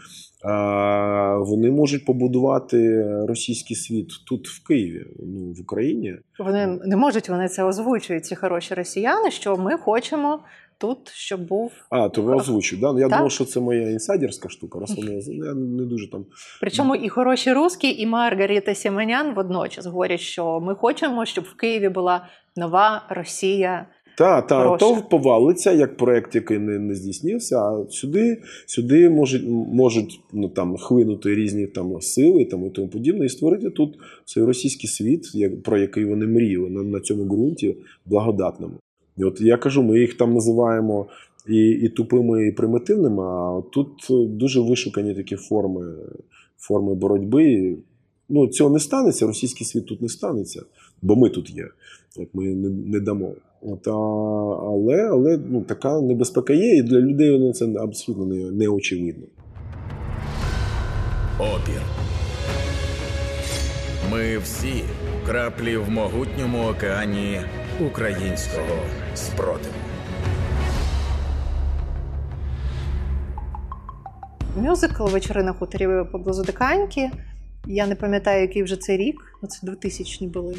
е, 0.45 1.39
Вони 1.39 1.71
можуть 1.71 2.05
побудувати 2.05 3.03
російський 3.27 3.77
світ 3.77 4.09
тут, 4.27 4.49
в 4.49 4.67
Києві, 4.67 5.07
ну, 5.27 5.53
в 5.53 5.61
Україні. 5.61 6.17
Вони 6.39 6.79
не 6.85 6.97
можуть, 6.97 7.29
вони 7.29 7.49
це 7.49 7.65
озвучують, 7.65 8.25
ці 8.27 8.37
хороші 8.37 8.75
росіяни, 8.75 9.31
що 9.31 9.57
ми 9.57 9.77
хочемо 9.77 10.41
тут, 10.81 10.99
щоб 11.09 11.47
був. 11.47 11.73
А, 11.91 12.09
то 12.09 12.23
ви 12.23 12.35
озвучив, 12.35 12.81
да? 12.81 12.93
Ну, 12.93 12.99
Я 12.99 13.09
Так. 13.09 13.19
думав, 13.19 13.33
що 13.33 13.45
це 13.45 13.61
моя 13.61 13.91
інсайдерська 13.91 14.49
штука. 14.49 14.79
Раз 14.81 14.97
вони 14.97 15.21
ну, 15.29 15.47
я 15.47 15.55
не 15.55 15.85
дуже 15.85 16.11
там. 16.11 16.25
Причому 16.61 16.97
і 16.97 17.09
хороші 17.09 17.53
русські, 17.53 18.01
і 18.03 18.07
Маргарита 18.07 18.75
Сіманян 18.75 19.35
водночас 19.35 19.87
говорять, 19.87 20.21
що 20.21 20.61
ми 20.61 20.75
хочемо, 20.75 21.25
щоб 21.25 21.45
в 21.45 21.57
Києві 21.57 21.89
була 21.89 22.27
нова 22.57 23.03
Росія. 23.09 23.87
Та, 24.19 24.43
та, 24.43 24.77
то 24.77 24.97
повалиться 25.11 25.73
як 25.73 25.97
проект, 25.97 26.35
який 26.35 26.59
не, 26.59 26.79
не 26.79 26.95
здійснився, 26.95 27.59
а 27.59 27.87
сюди, 27.91 28.43
сюди 28.67 29.11
можуть, 29.11 29.43
можуть 29.73 30.21
ну, 30.33 30.49
там, 30.49 30.77
хлинути 30.77 31.35
різні 31.35 31.67
там, 31.67 32.01
сили 32.01 32.45
там, 32.45 32.67
і 32.67 32.71
тому 32.71 32.89
подібне, 32.89 33.27
і 33.27 33.29
створити 33.29 33.71
тут 33.71 33.99
цей 34.25 34.45
російський 34.45 34.91
світ, 34.91 35.35
як, 35.35 35.63
про 35.63 35.79
який 35.79 36.05
вони 36.05 36.27
мріяли 36.27 36.71
на, 36.71 36.83
на 36.83 37.01
цьому 37.01 37.25
ґрунті 37.25 37.77
благодатному. 38.07 38.75
І 39.21 39.25
от 39.25 39.41
я 39.41 39.57
кажу, 39.57 39.83
ми 39.83 40.01
їх 40.01 40.15
там 40.15 40.35
називаємо 40.35 41.07
і, 41.49 41.69
і 41.69 41.89
тупими, 41.89 42.47
і 42.47 42.53
примітивними, 42.53 43.23
а 43.23 43.63
тут 43.73 44.07
дуже 44.11 44.61
вишукані 44.61 45.15
такі 45.15 45.37
форми, 45.37 45.95
форми 46.59 46.95
боротьби. 46.95 47.77
Ну, 48.29 48.49
цього 48.49 48.71
не 48.71 48.79
станеться, 48.79 49.27
російський 49.27 49.67
світ 49.67 49.87
тут 49.87 50.03
не 50.03 50.09
станеться, 50.09 50.63
бо 51.03 51.17
ми 51.17 51.29
тут 51.29 51.51
є. 51.51 51.69
От 52.17 52.29
ми 52.33 52.45
не, 52.45 52.69
не 52.69 53.01
дамо. 53.01 53.33
От, 53.63 53.89
а, 53.89 53.91
але 54.67 55.09
але 55.11 55.41
ну, 55.49 55.61
така 55.61 56.01
небезпека 56.01 56.53
є, 56.53 56.77
і 56.77 56.83
для 56.83 57.01
людей 57.01 57.39
ну, 57.39 57.53
це 57.53 57.75
абсолютно 57.77 58.27
не, 58.27 58.51
не 58.51 58.69
очевидно. 58.69 59.27
Опір. 61.39 61.83
Ми 64.13 64.39
всі 64.39 64.83
краплі 65.27 65.77
в 65.77 65.91
могутньому 65.91 66.59
океані 66.71 67.41
українського 67.81 68.77
спротиву. 69.15 69.75
мюзикл 74.57 75.05
вечори 75.05 75.43
на 75.43 75.53
хуторі 75.53 75.89
поблизу 76.13 76.43
Диканьки. 76.43 77.11
Я 77.67 77.87
не 77.87 77.95
пам'ятаю, 77.95 78.43
який 78.43 78.63
вже 78.63 78.77
це 78.77 78.97
рік. 78.97 79.39
Ну, 79.43 79.49
Це 79.49 79.67
2000 79.67 80.27
були 80.27 80.57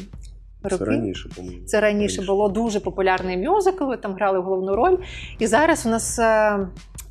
роки. 0.62 0.76
Це 0.84 0.84
раніше, 0.84 1.28
по-моєму. 1.36 1.64
Це 1.66 1.80
раніше 1.80 2.22
було 2.22 2.48
дуже 2.48 2.80
популярний 2.80 3.36
мюзикл, 3.48 3.84
ви 3.84 3.96
там 3.96 4.14
грали 4.14 4.38
головну 4.38 4.76
роль. 4.76 4.96
І 5.38 5.46
зараз 5.46 5.86
у 5.86 5.88
нас 5.88 6.18
е, 6.18 6.58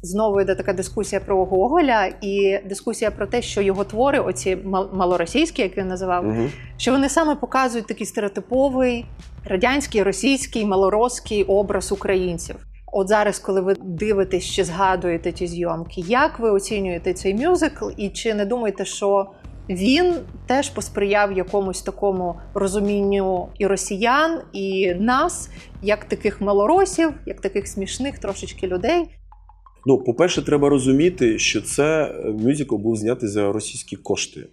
знову 0.01 0.41
йде 0.41 0.55
така 0.55 0.73
дискусія 0.73 1.21
про 1.21 1.45
Гоголя 1.45 2.09
і 2.21 2.59
дискусія 2.69 3.11
про 3.11 3.27
те, 3.27 3.41
що 3.41 3.61
його 3.61 3.83
твори, 3.83 4.19
оці 4.19 4.55
мал- 4.55 4.95
малоросійські, 4.95 5.61
як 5.61 5.77
він 5.77 5.87
називав, 5.87 6.27
Угу. 6.27 6.49
що 6.77 6.91
вони 6.91 7.09
саме 7.09 7.35
показують 7.35 7.87
такий 7.87 8.05
стереотиповий 8.05 9.05
радянський, 9.45 10.03
російський, 10.03 10.65
малоросський 10.65 11.43
образ 11.43 11.91
українців. 11.91 12.55
От 12.93 13.07
зараз, 13.07 13.39
коли 13.39 13.61
ви 13.61 13.75
дивитесь 13.83 14.45
чи 14.45 14.63
згадуєте 14.63 15.31
ті 15.31 15.47
зйомки, 15.47 16.01
як 16.01 16.39
ви 16.39 16.49
оцінюєте 16.51 17.13
цей 17.13 17.35
мюзикл, 17.35 17.85
і 17.97 18.09
чи 18.09 18.33
не 18.33 18.45
думаєте, 18.45 18.85
що 18.85 19.25
він 19.75 20.13
теж 20.45 20.69
посприяв 20.69 21.37
якомусь 21.37 21.81
такому 21.81 22.35
розумінню 22.53 23.47
і 23.59 23.67
росіян, 23.67 24.39
і 24.53 24.93
нас, 24.93 25.49
як 25.81 26.05
таких 26.05 26.41
малоросів, 26.41 27.09
як 27.25 27.41
таких 27.41 27.67
смішних 27.67 28.19
трошечки 28.19 28.67
людей? 28.67 29.05
Ну, 29.85 29.97
по-перше, 29.97 30.41
треба 30.41 30.69
розуміти, 30.69 31.39
що 31.39 31.61
це 31.61 32.03
е, 32.03 32.29
мюзикл 32.29 32.75
був 32.75 32.95
знятий 32.95 33.29
за 33.29 33.51
російські 33.51 33.95
кошти. 33.95 34.47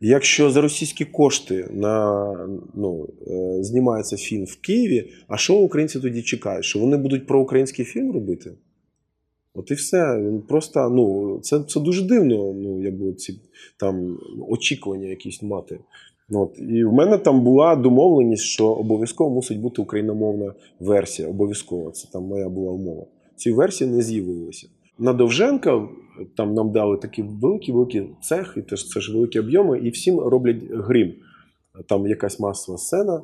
Якщо 0.00 0.50
за 0.50 0.60
російські 0.60 1.04
кошти 1.04 1.68
на, 1.70 2.24
ну, 2.74 3.08
е, 3.26 3.62
знімається 3.62 4.16
фільм 4.16 4.44
в 4.44 4.56
Києві, 4.60 5.10
а 5.28 5.36
що 5.36 5.54
українці 5.54 6.00
тоді 6.00 6.22
чекають? 6.22 6.64
Що 6.64 6.78
вони 6.78 6.96
будуть 6.96 7.26
про 7.26 7.40
український 7.40 7.84
фільм 7.84 8.12
робити? 8.12 8.50
От 9.54 9.70
і 9.70 9.74
все. 9.74 10.20
Він 10.20 10.40
Просто 10.40 10.90
ну, 10.90 11.38
це, 11.42 11.62
це 11.62 11.80
дуже 11.80 12.02
дивно, 12.02 12.52
ну, 12.52 12.82
якби 12.82 13.12
ці 13.12 13.40
там 13.76 14.18
очікування 14.48 15.08
якісь 15.08 15.42
мати. 15.42 15.78
Ну, 16.28 16.42
От. 16.42 16.58
І 16.58 16.84
в 16.84 16.92
мене 16.92 17.18
там 17.18 17.44
була 17.44 17.76
домовленість, 17.76 18.44
що 18.44 18.66
обов'язково 18.66 19.30
мусить 19.30 19.60
бути 19.60 19.82
україномовна 19.82 20.54
версія. 20.80 21.28
Обов'язково. 21.28 21.90
Це 21.90 22.08
там 22.12 22.24
моя 22.24 22.48
була 22.48 22.72
умова. 22.72 23.06
Ці 23.36 23.52
версії 23.52 23.90
не 23.90 24.02
з'явилися. 24.02 24.68
На 24.98 25.12
Довженка 25.12 25.88
там 26.36 26.54
нам 26.54 26.72
дали 26.72 26.96
такі 26.96 27.22
великі 27.22 27.72
великі 27.72 28.02
цехи, 28.22 28.62
теж 28.62 28.88
це 28.88 29.00
ж 29.00 29.12
великі 29.12 29.40
об'єми, 29.40 29.78
і 29.78 29.90
всім 29.90 30.20
роблять 30.20 30.62
грім. 30.70 31.14
Там 31.88 32.06
якась 32.06 32.40
масова 32.40 32.78
сцена, 32.78 33.22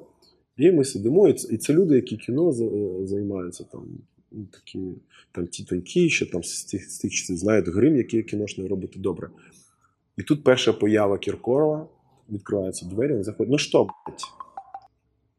і 0.56 0.72
ми 0.72 0.84
сидимо, 0.84 1.28
і 1.28 1.32
це, 1.32 1.54
і 1.54 1.56
це 1.56 1.72
люди, 1.72 1.94
які 1.94 2.16
кіно 2.16 2.48
е, 2.50 3.06
займаються 3.06 3.64
там. 3.72 3.82
Такі 4.52 4.78
там 5.32 5.46
ті 5.46 5.64
тонкі, 5.64 6.10
що 6.10 6.26
там 6.26 6.44
з 6.44 6.64
тих, 6.64 6.90
з 6.90 6.98
тих 6.98 7.38
знають 7.38 7.68
грим, 7.68 7.96
який 7.96 8.22
кіношний 8.22 8.68
робити 8.68 8.98
добре. 8.98 9.30
І 10.16 10.22
тут 10.22 10.44
перша 10.44 10.72
поява 10.72 11.18
Кіркорова, 11.18 11.88
відкриваються 12.30 12.86
двері, 12.86 13.14
він 13.14 13.24
заходить. 13.24 13.52
Ну 13.52 13.58
що, 13.58 13.84
блядь? 13.84 14.22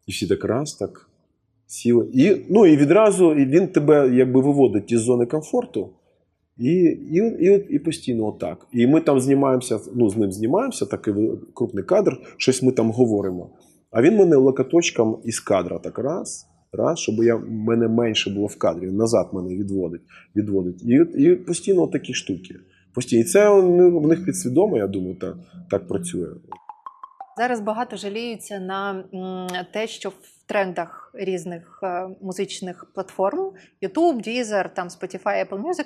І 0.06 0.12
всі 0.12 0.28
так 0.28 0.46
раз, 0.46 0.74
так 0.74 1.10
сіли. 1.68 2.10
І, 2.14 2.46
ну, 2.50 2.66
і 2.66 2.78
відразу 2.78 3.34
і 3.34 3.46
він 3.46 3.68
тебе 3.68 4.16
якби 4.16 4.42
виводить 4.42 4.92
із 4.92 5.02
зони 5.02 5.26
комфорту. 5.26 5.90
І, 6.58 6.74
і, 7.12 7.18
і, 7.18 7.68
і 7.70 7.80
постійно 7.80 8.26
отак. 8.26 8.68
І 8.72 8.88
ми 8.88 9.02
там 9.02 9.20
знімаємося, 9.20 9.80
ну, 9.96 10.10
з 10.10 10.18
ним 10.18 10.32
знімаємося, 10.32 10.86
такий 10.86 11.14
крупний 11.54 11.84
кадр, 11.84 12.18
щось 12.38 12.64
ми 12.64 12.72
там 12.72 12.92
говоримо. 12.92 13.50
А 13.92 14.02
він 14.02 14.16
мене 14.16 14.36
локоточком 14.36 15.20
із 15.24 15.40
кадра 15.40 15.80
так 15.80 16.00
раз, 16.00 16.48
раз, 16.78 17.00
щоб 17.00 17.16
я, 17.16 17.38
мене 17.38 17.88
менше 17.88 18.30
було 18.30 18.48
в 18.48 18.58
кадрі, 18.58 18.92
назад 18.92 19.30
мене 19.34 19.56
відводить. 19.56 20.02
відводить. 20.36 20.84
І, 20.84 20.96
і 20.96 21.36
постійно 21.36 21.88
такі 21.88 22.14
штуки. 22.14 22.56
Постійно. 22.94 23.22
І 23.22 23.26
це 23.26 23.50
в 23.50 24.08
них 24.08 24.26
підсвідомо, 24.26 24.78
я 24.78 24.88
думаю, 24.88 25.16
так, 25.16 25.36
так 25.70 25.88
працює. 25.88 26.28
Зараз 27.38 27.60
багато 27.60 27.96
жаліються 27.96 28.60
на 28.60 29.04
те, 29.74 29.88
що 29.88 30.10
в 30.10 30.14
трендах 30.46 31.12
різних 31.14 31.80
е, 31.84 32.08
музичних 32.22 32.86
платформ 32.94 33.52
YouTube, 33.82 34.28
Deezer, 34.28 34.70
там 34.74 34.88
Spotify, 34.88 35.50
Apple 35.50 35.62
Music 35.62 35.86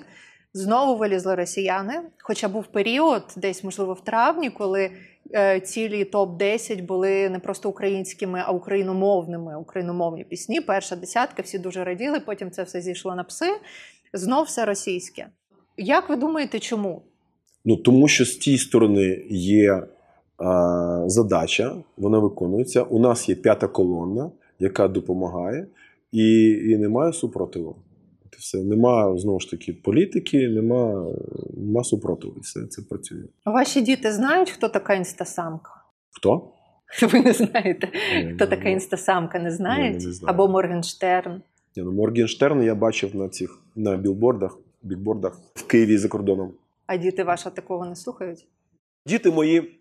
знову 0.54 0.97
вилізли 0.97 1.36
росіяни. 1.36 2.01
Хоча 2.19 2.47
був 2.47 2.67
період, 2.67 3.23
десь 3.38 3.63
можливо 3.63 3.93
в 3.93 4.04
травні, 4.04 4.49
коли 4.49 4.91
цілі 5.63 6.05
топ 6.05 6.37
10 6.37 6.81
були 6.81 7.29
не 7.29 7.39
просто 7.39 7.69
українськими, 7.69 8.43
а 8.45 8.51
україномовними, 8.51 9.57
україномовні 9.57 10.23
пісні. 10.23 10.61
Перша 10.61 10.95
десятка, 10.95 11.41
всі 11.41 11.59
дуже 11.59 11.83
раділи. 11.83 12.19
Потім 12.19 12.51
це 12.51 12.63
все 12.63 12.81
зійшло 12.81 13.15
на 13.15 13.23
пси. 13.23 13.45
Знов 14.13 14.45
все 14.45 14.65
російське. 14.65 15.27
Як 15.77 16.09
ви 16.09 16.15
думаєте, 16.15 16.59
чому? 16.59 17.01
Ну, 17.65 17.77
тому 17.77 18.07
що 18.07 18.25
з 18.25 18.35
тієї 18.35 18.59
сторони 18.59 19.25
є 19.29 19.83
а, 20.37 21.03
задача, 21.07 21.75
вона 21.97 22.19
виконується. 22.19 22.83
У 22.83 22.99
нас 22.99 23.29
є 23.29 23.35
п'ята 23.35 23.67
колонна, 23.67 24.31
яка 24.59 24.87
допомагає, 24.87 25.67
і, 26.11 26.49
і 26.49 26.77
немає 26.77 27.13
супротиву. 27.13 27.75
Все. 28.41 28.58
Нема 28.63 29.17
знову 29.17 29.39
ж 29.39 29.49
таки 29.49 29.73
політики, 29.73 30.49
нема, 30.49 31.12
нема 31.58 31.84
супротиву. 31.84 32.39
Все 32.41 32.67
це 32.67 32.82
працює. 32.82 33.23
Ваші 33.45 33.82
діти 33.82 34.12
знають, 34.12 34.49
хто 34.49 34.69
така 34.69 34.93
інстасамка? 34.93 35.71
Хто? 36.12 36.51
Ви 37.12 37.21
не 37.21 37.34
знаєте, 37.34 37.89
Ні, 38.15 38.34
хто 38.36 38.45
ні, 38.45 38.49
така 38.49 38.63
ні. 38.63 38.71
інстасамка, 38.71 39.39
не 39.39 39.51
знають? 39.51 40.04
Не. 40.04 40.12
Або 40.25 40.47
Моргенштерн. 40.47 41.41
Ні, 41.75 41.84
ну, 41.84 41.91
Моргенштерн 41.91 42.63
я 42.63 42.75
бачив 42.75 43.15
на 43.15 43.30
цих 43.30 43.60
на 43.75 43.97
білбордах, 43.97 44.60
бікбордах 44.84 45.39
в 45.56 45.67
Києві 45.67 45.97
за 45.97 46.08
кордоном. 46.08 46.51
А 46.86 46.97
діти 46.97 47.23
ваші 47.23 47.49
такого 47.56 47.86
не 47.86 47.95
слухають? 47.95 48.47
Діти 49.06 49.32
мої 49.32 49.80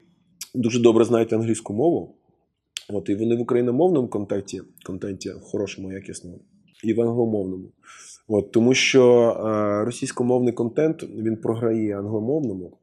дуже 0.54 0.80
добре 0.80 1.04
знають 1.04 1.32
англійську 1.32 1.74
мову. 1.74 2.14
От, 2.88 3.08
і 3.08 3.14
вони 3.14 3.36
в 3.36 3.40
україномовному 3.40 4.08
контенті, 4.08 4.62
контенті 4.86 5.30
хорошому, 5.42 5.92
якісному, 5.92 6.38
і 6.84 6.94
в 6.94 7.00
англомовному. 7.00 7.68
От, 8.32 8.52
тому 8.52 8.74
що 8.74 9.30
е, 9.30 9.84
російськомовний 9.84 10.52
контент 10.52 11.02
він 11.02 11.36
програє 11.36 11.98
англомовному. 11.98 12.76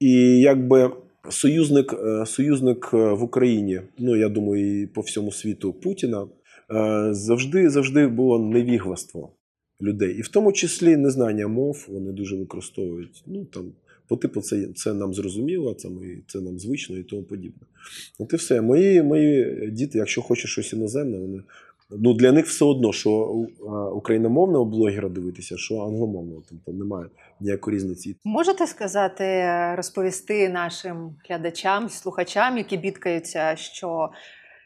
І 0.00 0.12
якби 0.40 0.90
союзник, 1.30 1.94
е, 2.04 2.26
союзник 2.26 2.90
е, 2.94 2.96
в 2.96 3.22
Україні, 3.22 3.80
ну 3.98 4.16
я 4.16 4.28
думаю, 4.28 4.82
і 4.82 4.86
по 4.86 5.00
всьому 5.00 5.32
світу 5.32 5.72
Путіна, 5.72 6.22
е, 6.22 6.28
завжди, 7.14 7.70
завжди 7.70 8.06
було 8.06 8.38
невігластво 8.38 9.32
людей. 9.82 10.14
І 10.18 10.22
в 10.22 10.28
тому 10.28 10.52
числі 10.52 10.96
незнання 10.96 11.48
мов 11.48 11.86
вони 11.88 12.12
дуже 12.12 12.36
використовують. 12.36 13.22
Ну 13.26 13.44
там 13.44 13.72
по 14.08 14.16
типу, 14.16 14.40
це, 14.40 14.68
це 14.74 14.94
нам 14.94 15.14
зрозуміло, 15.14 15.74
це, 15.74 15.88
ми, 15.88 16.22
це 16.26 16.40
нам 16.40 16.58
звично 16.58 16.98
і 16.98 17.02
тому 17.02 17.22
подібне. 17.22 17.62
От 18.18 18.32
і 18.32 18.36
все. 18.36 18.60
Мої, 18.60 19.02
мої 19.02 19.70
діти, 19.72 19.98
якщо 19.98 20.22
хочуть 20.22 20.50
щось 20.50 20.72
іноземне, 20.72 21.18
вони. 21.18 21.42
Ну, 21.98 22.14
для 22.14 22.32
них 22.32 22.46
все 22.46 22.64
одно, 22.64 22.92
що 22.92 23.10
україномовного 23.94 24.64
блогера 24.64 25.08
дивитися, 25.08 25.56
що 25.56 25.74
англомовного. 25.74 26.42
Тобто 26.48 26.72
немає 26.72 27.06
ніякої 27.40 27.76
різниці. 27.76 28.16
Можете 28.24 28.66
сказати, 28.66 29.44
розповісти 29.76 30.48
нашим 30.48 31.16
глядачам, 31.28 31.88
слухачам, 31.88 32.58
які 32.58 32.76
бідкаються, 32.76 33.56
що 33.56 34.08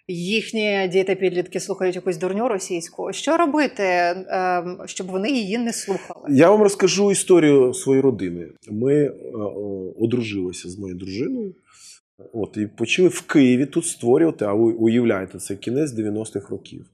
їхні 0.09 0.89
діти 0.93 1.15
підлітки 1.15 1.61
слухають 1.61 1.97
якусь 1.97 2.17
дурню 2.17 2.49
російську. 2.49 3.13
Що 3.13 3.37
робити, 3.37 3.83
ем, 3.83 4.79
щоб 4.87 5.07
вони 5.07 5.31
її 5.31 5.59
не 5.59 5.73
слухали? 5.73 6.27
Я 6.31 6.51
вам 6.51 6.63
розкажу 6.63 7.11
історію 7.11 7.75
своєї 7.75 8.03
родини. 8.03 8.47
Ми 8.71 8.95
е, 8.95 9.13
одружилися 10.01 10.69
з 10.69 10.79
моєю 10.79 10.99
дружиною. 10.99 11.55
От, 12.33 12.57
і 12.57 12.67
почали 12.67 13.09
в 13.09 13.23
Києві 13.23 13.67
тут 13.67 13.87
створювати, 13.87 14.45
а 14.45 14.53
ви 14.53 14.73
уявляєте, 14.73 15.39
це 15.39 15.57
кінець 15.57 15.95
90-х 15.95 16.49
років. 16.51 16.87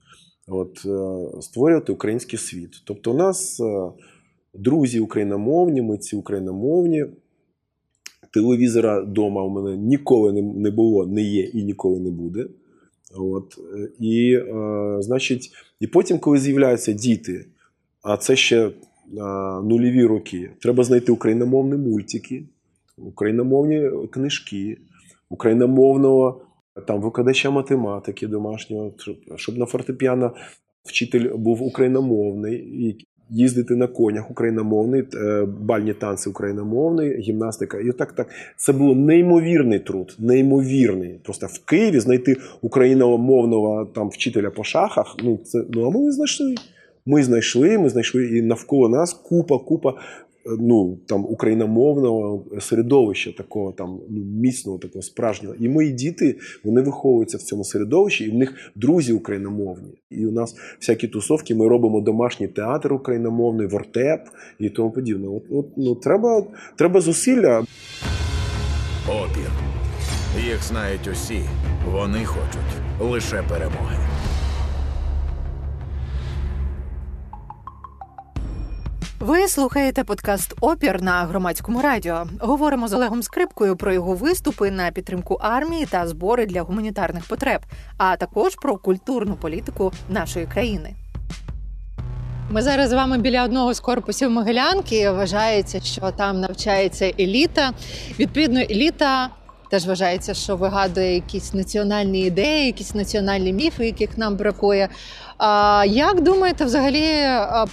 От, 0.47 0.85
е, 0.85 1.41
створювати 1.41 1.91
український 1.91 2.39
світ. 2.39 2.81
Тобто, 2.85 3.11
у 3.11 3.17
нас 3.17 3.59
е, 3.59 3.91
друзі 4.53 4.99
україномовні, 4.99 5.81
митці 5.81 6.15
україномовні. 6.15 7.05
Телевізора 8.33 9.01
вдома 9.01 9.43
у 9.43 9.49
мене 9.49 9.77
ніколи 9.77 10.41
не, 10.41 10.71
було, 10.71 11.07
не 11.07 11.21
є 11.21 11.43
і 11.43 11.63
ніколи 11.63 11.99
не 11.99 12.11
буде. 12.11 12.45
От, 13.15 13.57
і, 13.99 14.33
е, 14.33 14.97
значить, 14.99 15.51
і 15.79 15.87
потім, 15.87 16.19
коли 16.19 16.37
з'являються 16.37 16.93
діти, 16.93 17.45
а 18.01 18.17
це 18.17 18.35
ще 18.35 18.71
нульові 19.63 20.05
роки, 20.05 20.51
треба 20.61 20.83
знайти 20.83 21.11
україномовні 21.11 21.75
мультики, 21.75 22.45
україномовні 22.97 23.89
книжки, 24.11 24.77
україномовного 25.29 26.41
там, 26.87 27.01
викладача 27.01 27.51
математики 27.51 28.27
домашнього, 28.27 28.93
щоб- 29.35 29.57
на 29.57 29.65
фортепіано 29.65 30.33
вчитель 30.83 31.29
був 31.35 31.63
україномовний, 31.63 33.07
їздити 33.29 33.75
на 33.75 33.87
конях 33.87 34.31
україномовний, 34.31 35.03
е, 35.13 35.45
бальні 35.45 35.93
танці 35.93 36.29
україномовний, 36.29 37.21
гімнастика. 37.21 37.79
І 37.79 37.91
так, 37.91 38.11
так. 38.11 38.27
Це 38.57 38.73
був 38.73 38.95
неймовірний 38.95 39.79
труд, 39.79 40.15
неймовірний. 40.19 41.19
Просто 41.23 41.47
в 41.47 41.65
Києві 41.65 41.99
знайти 41.99 42.37
україномовного 42.61 43.85
там 43.85 44.09
вчителя 44.09 44.49
по 44.49 44.63
шахах. 44.63 45.15
Ну, 45.23 45.39
це, 45.43 45.63
ну 45.69 45.85
а 45.85 45.89
ми 45.89 46.11
знайшли. 46.11 46.55
Ми 47.05 47.23
знайшли, 47.23 47.77
ми 47.77 47.89
знайшли 47.89 48.37
і 48.37 48.41
навколо 48.41 48.89
нас 48.89 49.13
купа, 49.13 49.57
купа 49.59 49.93
ну, 50.59 50.97
там, 51.05 51.25
україномовного 51.25 52.45
середовища, 52.59 53.31
такого 53.31 53.71
там 53.71 53.99
ну, 54.09 54.23
міцного, 54.23 54.77
такого 54.77 55.01
справжнього. 55.01 55.55
І 55.59 55.69
мої 55.69 55.91
діти 55.91 56.39
вони 56.63 56.81
виховуються 56.81 57.37
в 57.37 57.41
цьому 57.41 57.63
середовищі, 57.63 58.25
і 58.25 58.31
в 58.31 58.35
них 58.35 58.71
друзі 58.75 59.13
україномовні. 59.13 59.93
І 60.09 60.25
у 60.25 60.31
нас 60.31 60.55
всякі 60.79 61.07
тусовки, 61.07 61.55
ми 61.55 61.67
робимо 61.67 62.01
домашній 62.01 62.47
театр 62.47 62.93
україномовний, 62.93 63.67
вортеп 63.67 64.21
і 64.59 64.69
тому 64.69 64.91
подібне. 64.91 65.27
От, 65.27 65.43
от 65.51 65.67
ну, 65.77 65.95
треба, 65.95 66.43
треба 66.77 67.01
зусилля. 67.01 67.65
Опір. 69.07 69.51
Їх 70.47 70.63
знають 70.63 71.07
усі. 71.11 71.41
Вони 71.91 72.25
хочуть 72.25 73.11
лише 73.11 73.43
перемоги. 73.49 74.00
Ви 79.21 79.47
слухаєте 79.47 80.03
подкаст 80.03 80.53
Опір 80.61 81.01
на 81.01 81.23
громадському 81.25 81.81
радіо. 81.81 82.27
Говоримо 82.39 82.87
з 82.87 82.93
Олегом 82.93 83.23
Скрипкою 83.23 83.75
про 83.75 83.93
його 83.93 84.13
виступи 84.13 84.71
на 84.71 84.91
підтримку 84.91 85.33
армії 85.33 85.85
та 85.85 86.07
збори 86.07 86.45
для 86.45 86.61
гуманітарних 86.61 87.27
потреб, 87.27 87.61
а 87.97 88.15
також 88.15 88.55
про 88.55 88.77
культурну 88.77 89.35
політику 89.35 89.93
нашої 90.09 90.45
країни. 90.45 90.95
Ми 92.49 92.61
зараз 92.61 92.89
з 92.89 92.93
вами 92.93 93.17
біля 93.17 93.43
одного 93.43 93.73
з 93.73 93.79
корпусів 93.79 94.31
Могилянки. 94.31 95.11
Вважається, 95.11 95.79
що 95.81 96.11
там 96.11 96.39
навчається 96.39 97.13
еліта. 97.19 97.71
Відповідно, 98.19 98.59
еліта 98.59 99.29
теж 99.71 99.87
вважається, 99.87 100.33
що 100.33 100.55
вигадує 100.55 101.15
якісь 101.15 101.53
національні 101.53 102.19
ідеї, 102.19 102.65
якісь 102.65 102.95
національні 102.95 103.53
міфи, 103.53 103.85
яких 103.85 104.17
нам 104.17 104.35
бракує. 104.35 104.89
А 105.37 105.85
як 105.87 106.21
думаєте 106.21 106.65
взагалі 106.65 107.05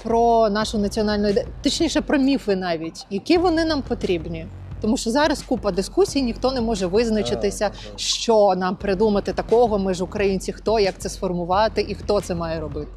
про 0.02 0.50
нашу 0.50 0.78
національну 0.78 1.28
ідею? 1.28 1.46
Точніше, 1.62 2.00
про 2.00 2.18
міфи 2.18 2.56
навіть, 2.56 3.06
які 3.10 3.38
вони 3.38 3.64
нам 3.64 3.82
потрібні? 3.82 4.46
Тому 4.80 4.96
що 4.96 5.10
зараз 5.10 5.42
купа 5.42 5.72
дискусій, 5.72 6.22
ніхто 6.22 6.52
не 6.52 6.60
може 6.60 6.86
визначитися, 6.86 7.70
що 7.96 8.54
нам 8.56 8.76
придумати 8.76 9.32
такого. 9.32 9.78
Ми 9.78 9.94
ж 9.94 10.04
українці, 10.04 10.52
хто 10.52 10.80
як 10.80 10.98
це 10.98 11.08
сформувати 11.08 11.86
і 11.88 11.94
хто 11.94 12.20
це 12.20 12.34
має 12.34 12.60
робити. 12.60 12.90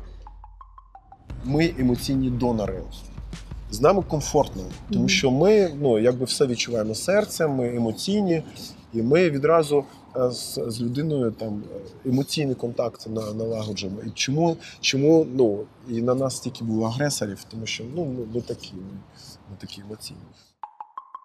Ми 1.44 1.74
емоційні 1.80 2.30
донори. 2.30 2.82
З 3.72 3.82
нами 3.82 4.04
комфортно, 4.08 4.64
тому 4.94 5.08
що 5.08 5.32
ми 5.32 5.72
ну, 5.82 6.00
якби 6.00 6.26
все 6.26 6.48
відчуваємо 6.48 6.96
серцем, 6.96 7.52
ми 7.52 7.76
емоційні, 7.76 8.44
і 8.94 9.02
ми 9.02 9.30
відразу 9.30 9.84
е, 10.16 10.32
з, 10.32 10.60
з 10.68 10.82
людиною 10.82 11.32
там 11.32 11.64
е, 11.76 12.10
емоційний 12.10 12.56
контакт 12.56 13.08
на, 13.08 13.34
налагоджуємо. 13.34 14.00
І 14.08 14.10
чому, 14.10 14.58
чому 14.82 15.28
ну, 15.34 15.60
і 15.90 16.02
на 16.02 16.16
нас 16.16 16.38
стільки 16.38 16.64
було 16.64 16.86
агресорів, 16.86 17.44
тому 17.52 17.66
що 17.66 17.84
ну, 17.96 18.06
ми, 18.06 18.26
ми 18.36 18.42
такі, 18.42 18.74
ми, 18.74 18.82
ми 19.50 19.58
такі 19.60 19.82
емоційні. 19.82 20.20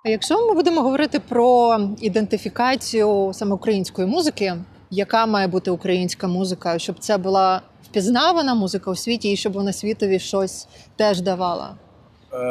А 0.04 0.08
якщо 0.08 0.48
ми 0.48 0.54
будемо 0.54 0.82
говорити 0.82 1.20
про 1.20 1.78
ідентифікацію 2.00 3.30
саме 3.34 3.54
української 3.54 4.08
музики, 4.08 4.54
яка 4.90 5.26
має 5.26 5.46
бути 5.46 5.70
українська 5.70 6.28
музика, 6.28 6.78
щоб 6.78 6.98
це 6.98 7.18
була 7.18 7.62
впізнавана 7.84 8.54
музика 8.54 8.90
у 8.90 8.96
світі, 8.96 9.32
і 9.32 9.36
щоб 9.36 9.52
вона 9.52 9.72
світові 9.72 10.18
щось 10.18 10.68
теж 10.96 11.20
давала? 11.20 11.74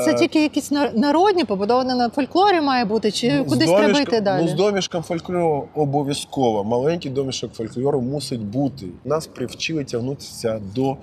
Це 0.04 0.12
Е, 0.12 0.14
тільки 0.14 0.42
якісь 0.42 0.72
народні, 0.96 1.44
побудовані 1.44 1.94
на 1.94 2.10
фольклорі 2.10 2.62
має 2.62 2.86
бути, 2.86 3.12
чи 3.12 3.34
Ну, 3.34 3.46
кудись 3.46 3.70
треба 3.70 4.00
йти 4.00 4.22
далі? 4.22 4.42
Ну, 4.44 4.48
з 4.48 4.54
домішком 4.54 5.04
фольклору 5.04 5.68
обов'язково. 5.76 6.64
Маленький 6.64 7.12
домішок 7.12 7.54
фольклору 7.54 8.02
мусить 8.02 8.42
бути. 8.42 8.86
Нас 9.06 9.28
привчили 9.28 9.84
тягнутися 9.84 10.62
до, 10.76 10.98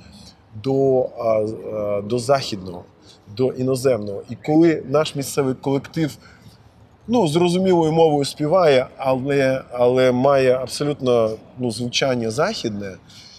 до, 0.64 1.00
а, 1.00 1.46
а, 1.76 2.00
до 2.00 2.18
західного, 2.18 2.84
до 3.36 3.52
іноземного. 3.52 4.22
І 4.30 4.34
коли 4.46 4.82
наш 4.88 5.14
місцевий 5.14 5.54
колектив 5.54 6.16
ну, 7.06 7.28
зрозумілою 7.28 7.92
мовою 7.92 8.24
співає, 8.24 8.86
але, 8.96 9.62
але 9.72 10.12
має 10.12 10.54
абсолютно 10.54 11.30
ну, 11.58 11.70
звучання 11.70 12.30
західне. 12.30 12.92